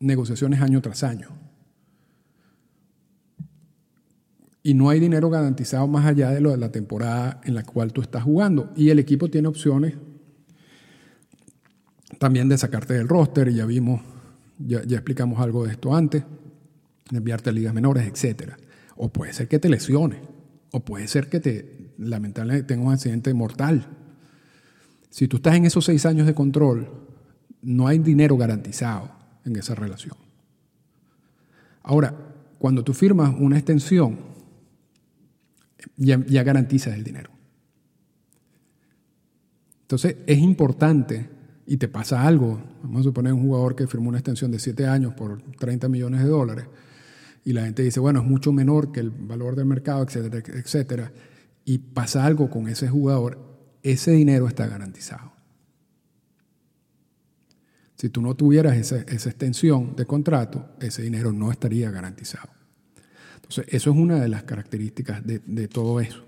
[0.00, 1.28] negociaciones año tras año.
[4.62, 7.92] y no hay dinero garantizado más allá de lo de la temporada en la cual
[7.92, 8.72] tú estás jugando.
[8.74, 9.94] Y el equipo tiene opciones
[12.18, 14.00] también de sacarte del roster, y ya vimos,
[14.58, 16.24] ya, ya explicamos algo de esto antes,
[17.10, 18.54] de enviarte a ligas menores, etc.
[18.96, 20.20] O puede ser que te lesiones,
[20.72, 23.86] o puede ser que te, lamentablemente, tengas un accidente mortal.
[25.10, 26.88] Si tú estás en esos seis años de control,
[27.62, 29.10] no hay dinero garantizado
[29.44, 30.16] en esa relación.
[31.82, 32.14] Ahora,
[32.58, 34.18] cuando tú firmas una extensión,
[35.96, 37.30] ya, garantizas el dinero.
[39.82, 41.28] Entonces, es importante
[41.66, 44.86] y te pasa algo, vamos a suponer un jugador que firmó una extensión de 7
[44.86, 46.66] años por 30 millones de dólares,
[47.46, 51.12] y la gente dice, bueno, es mucho menor que el valor del mercado, etcétera, etcétera,
[51.64, 53.38] y pasa algo con ese jugador,
[53.84, 55.30] ese dinero está garantizado.
[57.94, 62.50] Si tú no tuvieras esa, esa extensión de contrato, ese dinero no estaría garantizado.
[63.36, 66.24] Entonces, eso es una de las características de, de todo eso.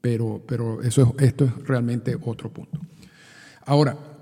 [0.00, 2.80] Pero, pero eso es, esto es realmente otro punto.
[3.64, 4.15] Ahora,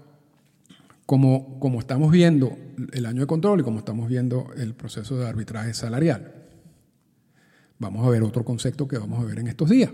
[1.06, 2.56] como, estamos viendo
[2.92, 6.32] el año de control y como estamos viendo el proceso de arbitraje salarial,
[7.78, 9.90] vamos a ver otro concepto que vamos a ver en estos días.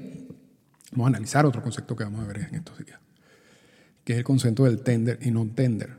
[0.92, 2.98] Vamos a analizar otro concepto que vamos a ver en estos días,
[4.04, 5.96] que es el concepto del tender y non-tender,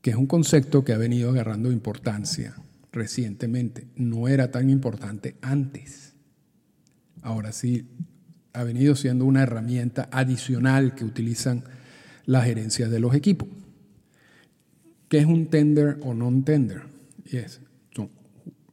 [0.00, 2.54] que es un concepto que ha venido agarrando importancia
[2.92, 3.86] recientemente.
[3.96, 6.14] No era tan importante antes.
[7.22, 7.88] Ahora sí
[8.52, 11.64] ha venido siendo una herramienta adicional que utilizan
[12.28, 13.48] las gerencias de los equipos.
[15.08, 16.82] ¿Qué es un tender o non-tender?
[17.24, 17.60] Yes.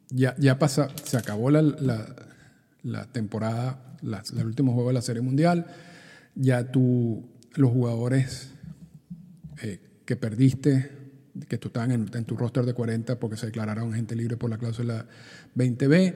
[0.09, 1.61] ya, ya pasa, se acabó la,
[2.83, 5.67] la, temporada, el último juego de la Serie Mundial.
[6.35, 8.51] Ya tú, los jugadores
[9.61, 10.91] eh, que perdiste,
[11.47, 14.49] que tú estaban en, en, tu roster de 40 porque se declararon gente libre por
[14.49, 15.05] la cláusula
[15.55, 16.13] 20B.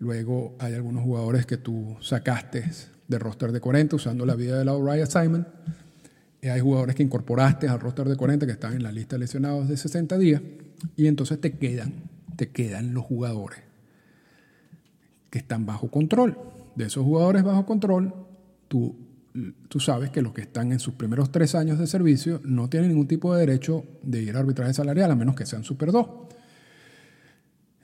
[0.00, 2.70] Luego hay algunos jugadores que tú sacaste
[3.08, 5.46] de roster de 40 usando la vida de la O'Reilly Assignment
[6.50, 9.68] hay jugadores que incorporaste al roster de 40 que están en la lista de lesionados
[9.68, 10.42] de 60 días
[10.96, 11.92] y entonces te quedan,
[12.36, 13.60] te quedan los jugadores
[15.30, 16.36] que están bajo control.
[16.74, 18.12] De esos jugadores bajo control,
[18.66, 18.96] tú,
[19.68, 22.90] tú sabes que los que están en sus primeros tres años de servicio no tienen
[22.90, 26.08] ningún tipo de derecho de ir a arbitraje salarial a menos que sean Super 2.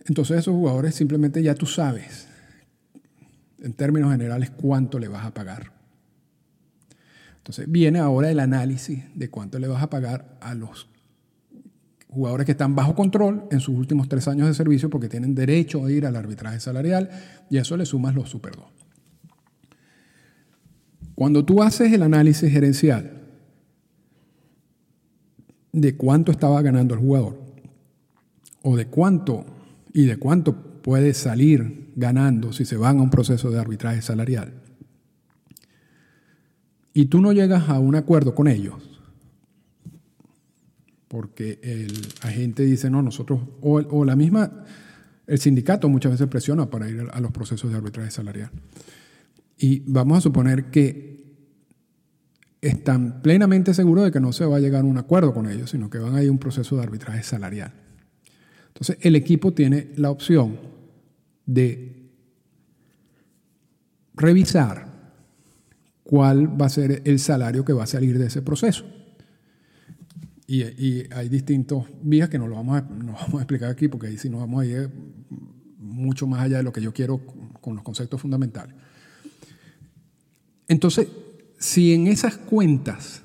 [0.07, 2.27] Entonces esos jugadores simplemente ya tú sabes,
[3.61, 5.78] en términos generales, cuánto le vas a pagar
[7.49, 10.87] entonces viene ahora el análisis de cuánto le vas a pagar a los
[12.11, 15.83] jugadores que están bajo control en sus últimos tres años de servicio porque tienen derecho
[15.83, 17.09] a ir al arbitraje salarial
[17.49, 18.65] y a eso le sumas los Super 2.
[21.15, 23.23] Cuando tú haces el análisis gerencial
[25.73, 27.41] de cuánto estaba ganando el jugador
[28.61, 29.47] o de cuánto
[29.95, 34.68] y de cuánto puede salir ganando si se van a un proceso de arbitraje salarial,
[36.99, 38.75] y tú no llegas a un acuerdo con ellos,
[41.07, 41.93] porque el
[42.23, 44.65] agente dice, no, nosotros, o, la misma,
[45.29, 48.51] el sindicato muchas veces presiona para ir a los procesos de arbitraje salarial.
[49.59, 51.37] Y vamos a suponer que
[52.61, 55.71] están plenamente seguros de que no se va a llegar a un acuerdo con ellos,
[55.71, 57.75] sino que van a ir a un proceso de arbitraje salarial.
[58.67, 60.59] Entonces, el equipo tiene la opción
[61.47, 62.11] de
[64.15, 64.88] revisar
[66.09, 68.87] cuál va a ser el salario que va a salir de ese proceso.
[70.47, 70.63] Y,
[71.13, 74.17] hay distintos vías que no lo vamos a, no vamos a explicar aquí porque ahí
[74.17, 74.91] sí nos vamos a ir
[75.77, 77.21] mucho más allá de lo que yo quiero
[77.61, 78.75] con los conceptos fundamentales.
[80.67, 81.09] Entonces,
[81.59, 83.21] si en esas cuentas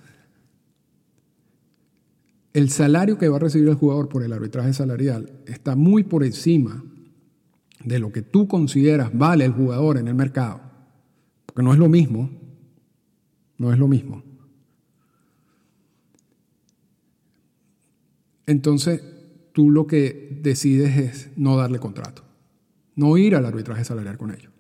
[2.51, 6.25] el salario que va a recibir el jugador por el arbitraje salarial está muy por
[6.25, 6.83] encima
[7.85, 10.59] de lo que tú consideras vale el jugador en el mercado,
[11.45, 12.42] porque no es lo mismo
[13.57, 14.23] no es lo mismo.
[18.45, 19.01] Entonces,
[19.53, 22.23] tú lo que decides es no darle contrato,
[22.95, 24.51] no ir al arbitraje salarial con ellos.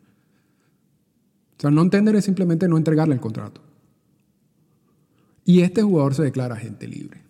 [1.57, 3.61] O sea, no entender es simplemente no entregarle el contrato.
[5.45, 7.21] Y este jugador se declara agente libre.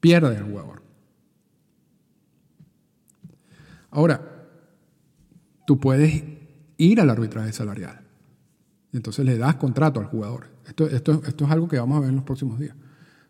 [0.00, 0.82] Pierde el jugador.
[3.90, 4.48] Ahora,
[5.66, 6.24] tú puedes
[6.76, 8.03] ir al arbitraje salarial
[8.96, 10.46] entonces le das contrato al jugador.
[10.66, 12.76] Esto, esto, esto es algo que vamos a ver en los próximos días.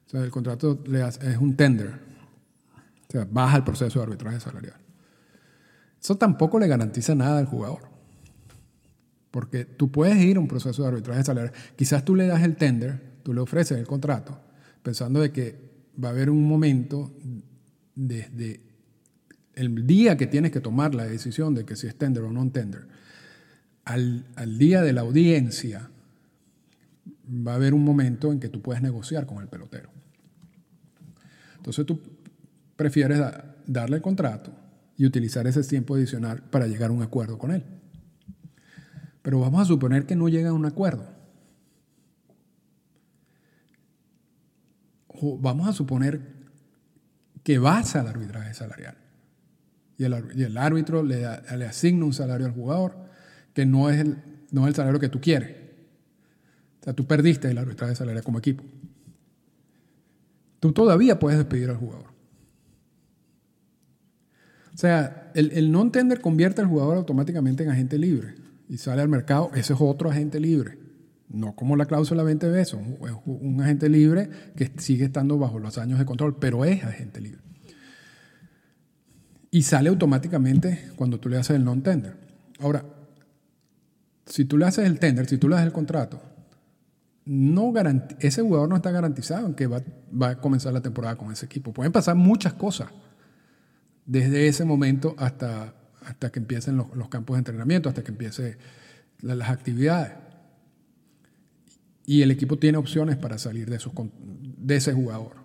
[0.07, 1.99] O sea, el contrato es un tender.
[3.09, 4.77] O sea, baja el proceso de arbitraje salarial.
[6.01, 7.89] Eso tampoco le garantiza nada al jugador.
[9.31, 11.55] Porque tú puedes ir a un proceso de arbitraje salarial.
[11.77, 14.39] Quizás tú le das el tender, tú le ofreces el contrato,
[14.83, 17.11] pensando de que va a haber un momento
[17.95, 18.61] desde
[19.55, 22.51] el día que tienes que tomar la decisión de que si es tender o no
[22.51, 22.87] tender
[23.85, 25.91] al, día de la audiencia,
[27.29, 29.91] va a haber un momento en que tú puedes negociar con el pelotero.
[31.57, 32.01] Entonces tú
[32.77, 33.21] prefieres
[33.67, 34.53] darle el contrato
[34.97, 37.65] y utilizar ese tiempo adicional para llegar a un acuerdo con él.
[39.23, 41.09] Pero vamos a suponer que no llega a un acuerdo.
[45.41, 46.21] Vamos a suponer
[47.43, 48.97] que vas al arbitraje salarial.
[49.97, 51.25] Y el, árbitro le,
[51.57, 53.04] le, asigna un salario al jugador
[53.55, 54.17] que no es, el,
[54.51, 55.57] no es el salario que tú quieres.
[56.81, 58.63] O sea, tú perdiste el arbitraje salarial como equipo.
[60.61, 62.13] Tú todavía puedes despedir al jugador.
[64.75, 68.35] O sea, el, el non-tender convierte al jugador automáticamente en agente libre
[68.69, 70.79] y sale al mercado, ese es otro agente libre.
[71.29, 72.75] No como la cláusula 20B, es
[73.25, 77.41] un agente libre que sigue estando bajo los años de control, pero es agente libre.
[79.51, 82.17] Y sale automáticamente cuando tú le haces el non-tender.
[82.61, 82.85] Ahora,
[84.27, 86.21] si tú le haces el tender, si tú le haces el contrato,
[87.27, 87.73] no
[88.21, 91.47] ese jugador no está garantizado en que va, va, a comenzar la temporada con ese
[91.47, 91.73] equipo.
[91.73, 92.89] Pueden pasar muchas cosas
[94.05, 98.57] desde ese momento hasta, hasta que empiecen los, los campos de entrenamiento, hasta que empiecen
[99.21, 100.13] las actividades.
[102.07, 103.93] Y el equipo tiene opciones para salir de, esos,
[104.59, 105.37] de ese jugador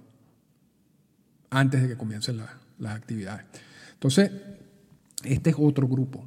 [1.49, 2.41] antes de que comiencen
[2.77, 3.45] las actividades.
[3.93, 4.31] Entonces,
[5.23, 6.25] este es otro grupo,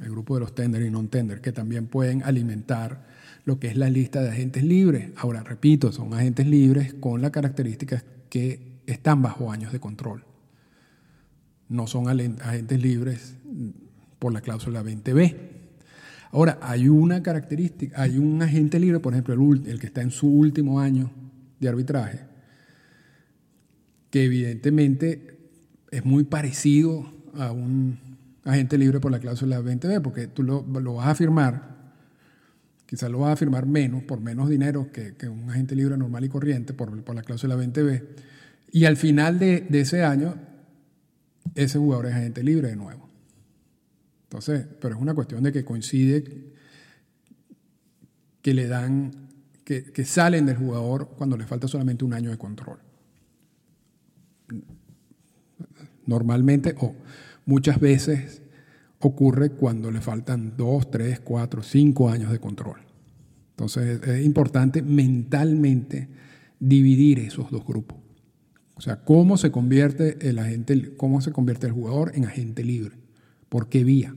[0.00, 3.06] el grupo de los tender y non-tender, que también pueden alimentar
[3.44, 5.10] lo que es la lista de agentes libres.
[5.16, 10.24] Ahora, repito, son agentes libres con la característica que están bajo años de control.
[11.68, 13.36] No son agentes libres
[14.18, 15.36] por la cláusula 20B.
[16.32, 20.10] Ahora, hay una característica, hay un agente libre, por ejemplo, el, el que está en
[20.10, 21.10] su último año
[21.58, 22.20] de arbitraje,
[24.10, 25.38] que evidentemente
[25.90, 28.09] es muy parecido a un
[28.44, 31.80] agente libre por la cláusula 20B, porque tú lo, lo vas a firmar
[32.90, 36.28] Quizás lo va a firmar menos, por menos dinero que, un agente libre normal y
[36.28, 38.02] corriente, por, la cláusula 20B.
[38.72, 40.34] Y al final de, ese año,
[41.54, 43.08] ese jugador es agente libre de nuevo.
[44.24, 46.24] Entonces, pero es una cuestión de que coincide
[48.42, 49.12] que le dan,
[49.62, 52.80] que, que, salen del jugador cuando le falta solamente un año de control.
[56.06, 56.96] Normalmente, o
[57.50, 58.42] muchas veces,
[59.00, 62.78] ocurre cuando le faltan dos, tres, cuatro, cinco años de control.
[63.50, 66.08] Entonces es importante mentalmente
[66.60, 67.98] dividir esos dos grupos.
[68.76, 72.96] O sea, cómo se convierte el agente, cómo se convierte el jugador en agente libre,
[73.48, 74.14] por qué vía.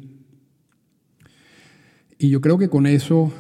[2.20, 3.34] Y yo creo que con eso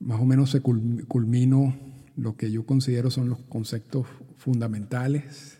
[0.00, 1.76] más o menos se culmino
[2.16, 5.57] lo que yo considero son los conceptos fundamentales.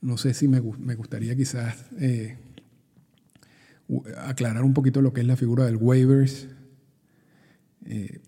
[0.00, 2.36] No sé si me, gustaría quizás eh,
[4.18, 6.48] aclarar un poquito lo que es la figura del waivers.
[7.84, 8.20] Eh,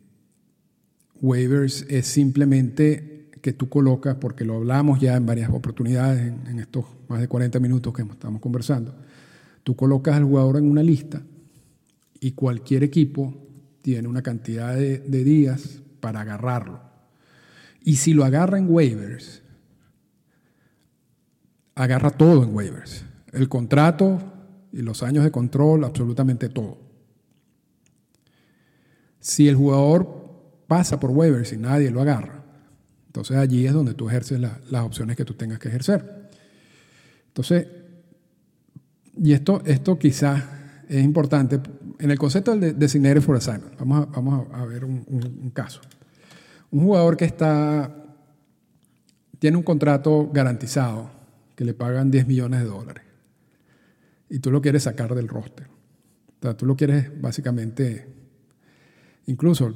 [1.21, 6.85] waivers es simplemente que tú colocas, porque lo hablamos ya en varias oportunidades en, estos
[7.09, 8.95] más de 40 minutos que estamos conversando,
[9.63, 11.23] tú colocas al jugador en una lista
[12.21, 13.35] y cualquier equipo
[13.81, 16.81] tiene una cantidad de, de días para agarrarlo.
[17.83, 19.40] Y si lo agarra en waivers,
[21.81, 23.05] agarra todo en waivers.
[23.33, 24.19] El contrato,
[24.73, 26.79] y los años de control, absolutamente todo.
[29.19, 32.45] Si el jugador pasa por waivers y nadie lo agarra,
[33.07, 36.31] entonces allí es donde tú ejerces las opciones que tú tengas que ejercer.
[37.29, 37.67] Entonces,
[39.17, 40.43] y esto, esto quizás
[40.89, 41.61] es importante,
[41.99, 45.81] en el concepto del designated for assignment, vamos a, vamos a ver un, un caso.
[46.71, 47.91] Un jugador que está,
[49.39, 51.20] tiene un contrato garantizado,
[51.61, 53.05] que le pagan 10 millones de dólares
[54.31, 55.67] y tú lo quieres sacar del roster.
[55.67, 58.07] O sea, tú lo quieres básicamente,
[59.27, 59.71] incluso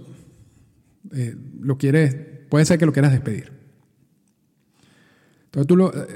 [1.13, 2.17] eh, lo quieres,
[2.49, 3.53] puede ser que lo quieras despedir.
[5.45, 6.07] Entonces tú lo, eh,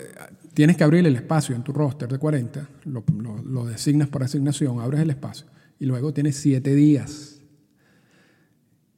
[0.55, 5.03] tienes que abrir el espacio en tu roster de 40, lo, designas por asignación, abres
[5.03, 5.49] el espacio
[5.79, 7.43] y luego tienes 7 días.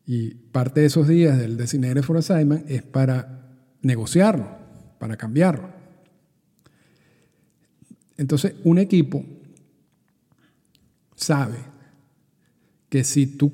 [0.07, 4.57] Y parte de esos días del Designated for Assignment es para negociarlo,
[5.01, 5.80] para cambiarlo.
[8.21, 9.25] Entonces, un equipo
[11.17, 11.57] sabe
[12.91, 13.51] que si tú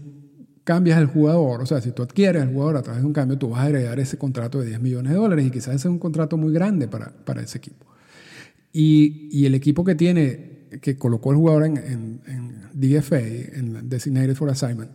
[0.65, 3.39] cambias el jugador, o sea, si tú adquieres al jugador a través de un cambio,
[3.39, 5.93] tú vas a heredar ese contrato de 10 millones de dólares y quizás ese es
[5.93, 7.87] un contrato muy grande para, para ese equipo.
[8.73, 11.77] Y, y, el equipo que tiene, que colocó el jugador en,
[12.27, 14.91] en, DFA, en Designated for Assignment,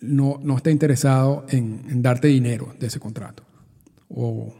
[0.00, 3.44] no, no está interesado en, en, darte dinero de ese contrato.
[4.08, 4.52] O,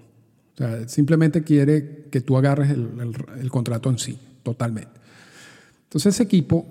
[0.54, 5.00] o sea, simplemente quiere que tú agarres el, contrato en sí, totalmente.
[5.84, 6.66] Entonces ese equipo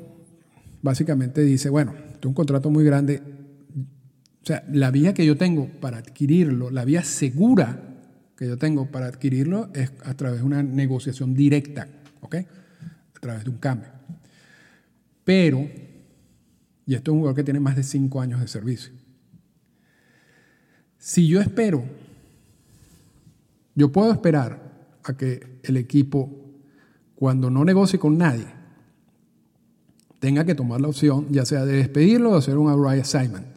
[0.81, 3.21] básicamente dice, bueno, es un contrato muy grande,
[4.41, 7.79] O sea, la vía que yo tengo para adquirirlo, la vía segura
[8.35, 11.87] que yo tengo para adquirirlo es a través de una negociación directa,
[12.21, 12.35] ¿ok?
[13.15, 13.89] A través de un cambio.
[15.23, 15.67] Pero,
[16.85, 18.93] y esto es un jugador que tiene más de cinco años de servicio,
[20.97, 21.83] si yo espero,
[23.81, 24.61] yo puedo esperar
[25.03, 26.29] a que el equipo,
[27.15, 28.45] cuando no negocie con nadie,
[30.19, 33.47] tenga que tomar la opción, ya sea de despedirlo o hacer un outright assignment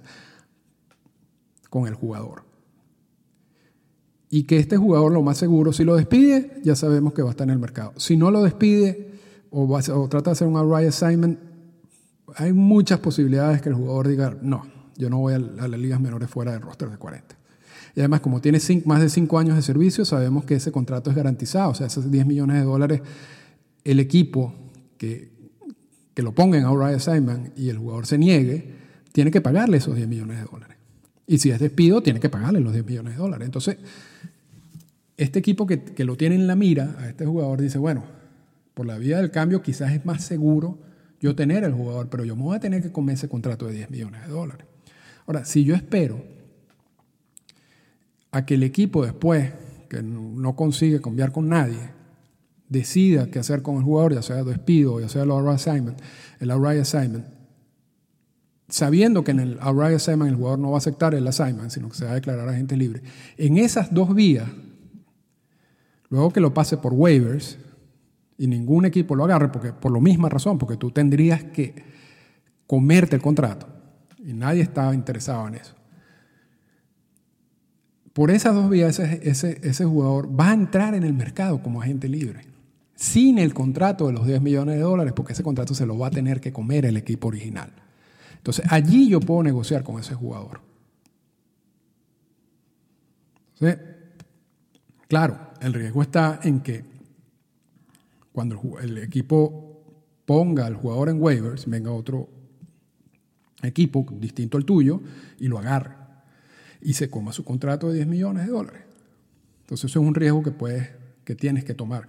[1.69, 2.45] con el jugador.
[4.31, 7.33] Y que este jugador, lo más seguro, si lo despide, ya sabemos que va a
[7.33, 7.93] estar en el mercado.
[7.99, 9.21] Si no lo despide
[9.51, 11.39] o, a, trata de hacer un outright assignment,
[12.37, 14.67] hay muchas posibilidades que el jugador diga, no,
[14.97, 17.34] yo no voy a, las ligas menores fuera del roster de 40.
[17.97, 21.17] Y además, como tiene más de 5 años de servicio, sabemos que ese contrato es
[21.17, 21.71] garantizado.
[21.71, 23.03] O sea, esos 10 millones de dólares,
[23.85, 24.53] el equipo
[24.99, 25.31] que,
[26.13, 28.75] que lo ponga en outright assignment y el jugador se niegue,
[29.13, 30.77] tiene que pagarle esos 10 millones de dólares.
[31.27, 33.47] Y si es despido, tiene que pagarle los 10 millones de dólares.
[33.47, 33.77] Entonces,
[35.17, 38.05] este equipo que, que lo tiene en la mira, a este jugador dice, bueno,
[38.75, 40.79] por la vía del cambio quizás es más seguro
[41.21, 43.75] yo tener el jugador, pero yo me voy a tener que comer ese contrato de
[43.75, 44.67] 10 millones de dólares.
[45.27, 46.34] Ahora, si yo espero
[48.35, 49.53] a que el equipo después,
[49.89, 51.79] que no consigue cambiar con nadie,
[52.69, 56.01] decida qué hacer con el jugador, ya sea despido, ya sea el outright assignment,
[56.41, 57.27] el assignment,
[58.69, 61.89] sabiendo que en el outright assignment el jugador no va a aceptar el assignment, sino
[61.89, 63.03] que se va a declarar agente libre.
[63.37, 64.49] En esas dos vías,
[66.09, 67.57] luego que lo pase por waivers,
[68.37, 71.85] y ningún equipo lo agarre porque, por la misma razón, porque tú tendrías que
[72.67, 73.69] comerte el contrato
[74.19, 75.77] y nadie estaba interesado en eso.
[78.15, 82.43] Por esas dos vías ese, jugador va a entrar en el mercado como agente libre,
[82.95, 86.07] sin el contrato de los 10 millones de dólares, porque ese contrato se lo va
[86.07, 87.73] a tener que comer el equipo original.
[88.37, 90.61] Entonces allí yo puedo negociar con ese jugador.
[95.09, 96.85] claro, el riesgo está en que
[98.31, 99.83] cuando el, equipo
[100.25, 102.29] ponga al jugador en waivers, venga otro
[103.63, 105.01] equipo distinto al tuyo
[105.41, 106.04] y lo agarre
[106.85, 108.83] y se coma su contrato de 10 millones de dólares.
[109.63, 110.91] Entonces eso es un riesgo que, puedes,
[111.25, 112.07] que tienes que tomar.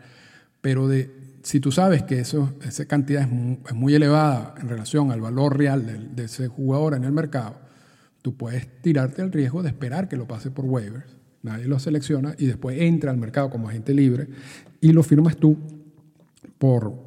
[0.61, 1.11] Pero de,
[1.41, 5.85] si tú sabes que eso, esa cantidad es muy, elevada en relación al valor real
[5.85, 7.55] de, de, ese jugador en el mercado,
[8.21, 12.35] tú puedes tirarte el riesgo de esperar que lo pase por waivers, nadie lo selecciona
[12.37, 14.27] y después entra al mercado como agente libre
[14.81, 15.57] y lo firmas tú
[16.57, 17.04] por,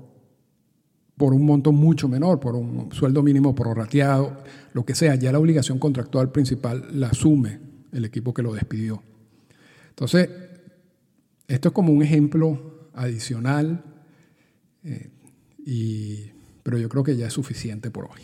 [1.19, 5.41] por un monto mucho menor, por un sueldo mínimo prorrateado, lo que sea, ya la
[5.41, 7.59] obligación contractual principal la asume
[7.93, 9.03] el equipo que lo despidió.
[9.91, 10.31] Entonces,
[11.49, 13.83] esto es como un ejemplo adicional,
[14.85, 15.11] eh,
[15.67, 16.31] y,
[16.63, 18.21] pero yo creo que ya es suficiente por hoy.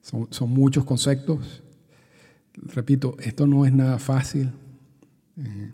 [0.00, 1.62] Son, muchos conceptos.
[2.54, 4.52] Repito, esto no es nada fácil,
[5.36, 5.72] eh,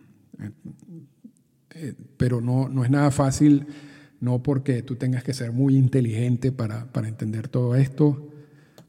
[1.74, 3.66] eh, pero no, no es nada fácil
[4.20, 8.30] no porque tú tengas que ser muy inteligente para, entender todo esto,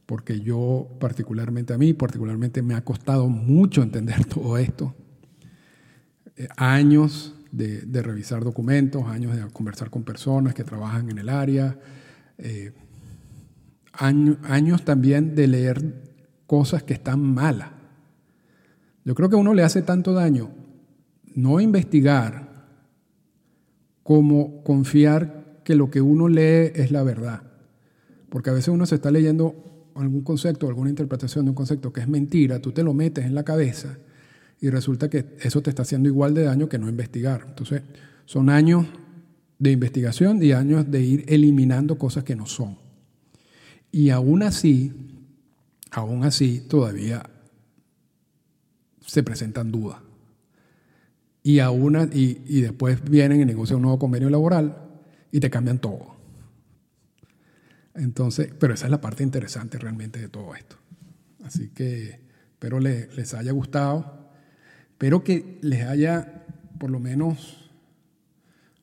[0.06, 4.94] porque yo particularmente a mí, particularmente me ha costado mucho entender todo esto.
[6.36, 11.78] Eh, años de, revisar documentos, años de conversar con personas que trabajan en el área,
[12.38, 12.72] eh,
[13.92, 16.02] años también de leer
[16.46, 17.70] cosas que están malas.
[19.04, 20.50] Yo creo que a uno le hace tanto daño
[21.34, 22.45] no investigar
[24.06, 27.42] como confiar que lo que uno lee es la verdad.
[28.28, 32.02] Porque a veces uno se está leyendo algún concepto, alguna interpretación de un concepto que
[32.02, 33.98] es mentira, tú te lo metes en la cabeza
[34.60, 37.46] y resulta que eso te está haciendo igual de daño que no investigar.
[37.48, 37.82] Entonces,
[38.26, 38.86] son años
[39.58, 42.78] de investigación y años de ir eliminando cosas que no son.
[43.90, 44.92] Y aún así,
[45.90, 47.28] aún así, todavía
[49.04, 50.05] se presentan dudas
[51.46, 54.76] y, y, y después vienen y negocian un nuevo convenio laboral
[55.30, 56.16] y te cambian todo.
[57.94, 60.76] Entonces, pero esa es la parte interesante realmente de todo esto.
[61.44, 62.20] Así que
[62.50, 64.28] espero les, haya gustado,
[64.90, 66.44] espero que les haya
[66.80, 67.70] por lo menos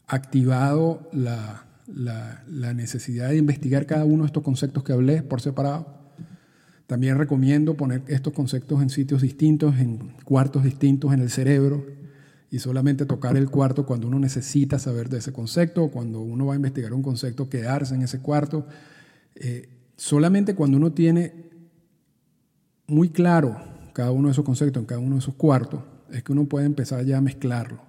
[0.07, 6.13] activado la, la, necesidad de investigar cada uno de estos conceptos que hablé por separado.
[6.87, 12.02] También recomiendo poner estos conceptos en sitios distintos, en cuartos distintos en el cerebro
[12.53, 16.53] y solamente tocar el cuarto cuando uno necesita saber de ese concepto, cuando uno va
[16.53, 18.67] a investigar un concepto, quedarse en ese cuarto.
[19.33, 21.49] Eh, solamente cuando uno tiene
[22.85, 23.59] muy claro
[23.93, 25.81] cada uno de esos conceptos en cada uno de esos cuartos,
[26.11, 27.81] es que uno puede empezar ya a mezclarlo.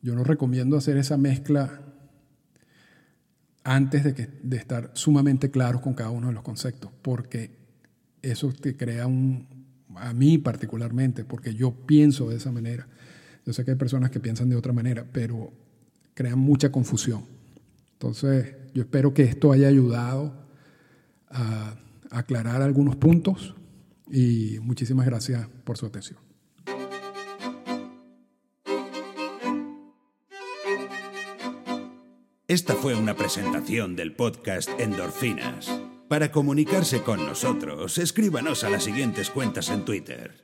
[0.00, 1.82] Yo no recomiendo hacer esa mezcla
[3.62, 7.50] antes de, que, de estar sumamente claros con cada uno de los conceptos, porque
[8.22, 9.46] eso te crea un,
[9.96, 12.88] a mí particularmente, porque yo pienso de esa manera.
[13.44, 15.52] Yo sé que hay personas que piensan de otra manera, pero
[16.14, 17.24] crean mucha confusión.
[17.92, 20.34] Entonces, yo espero que esto haya ayudado
[21.28, 21.76] a
[22.10, 23.54] aclarar algunos puntos
[24.10, 26.18] y muchísimas gracias por su atención.
[32.46, 35.68] Esta fue una presentación del podcast Endorfinas.
[36.08, 40.43] Para comunicarse con nosotros, escríbanos a las siguientes cuentas en Twitter.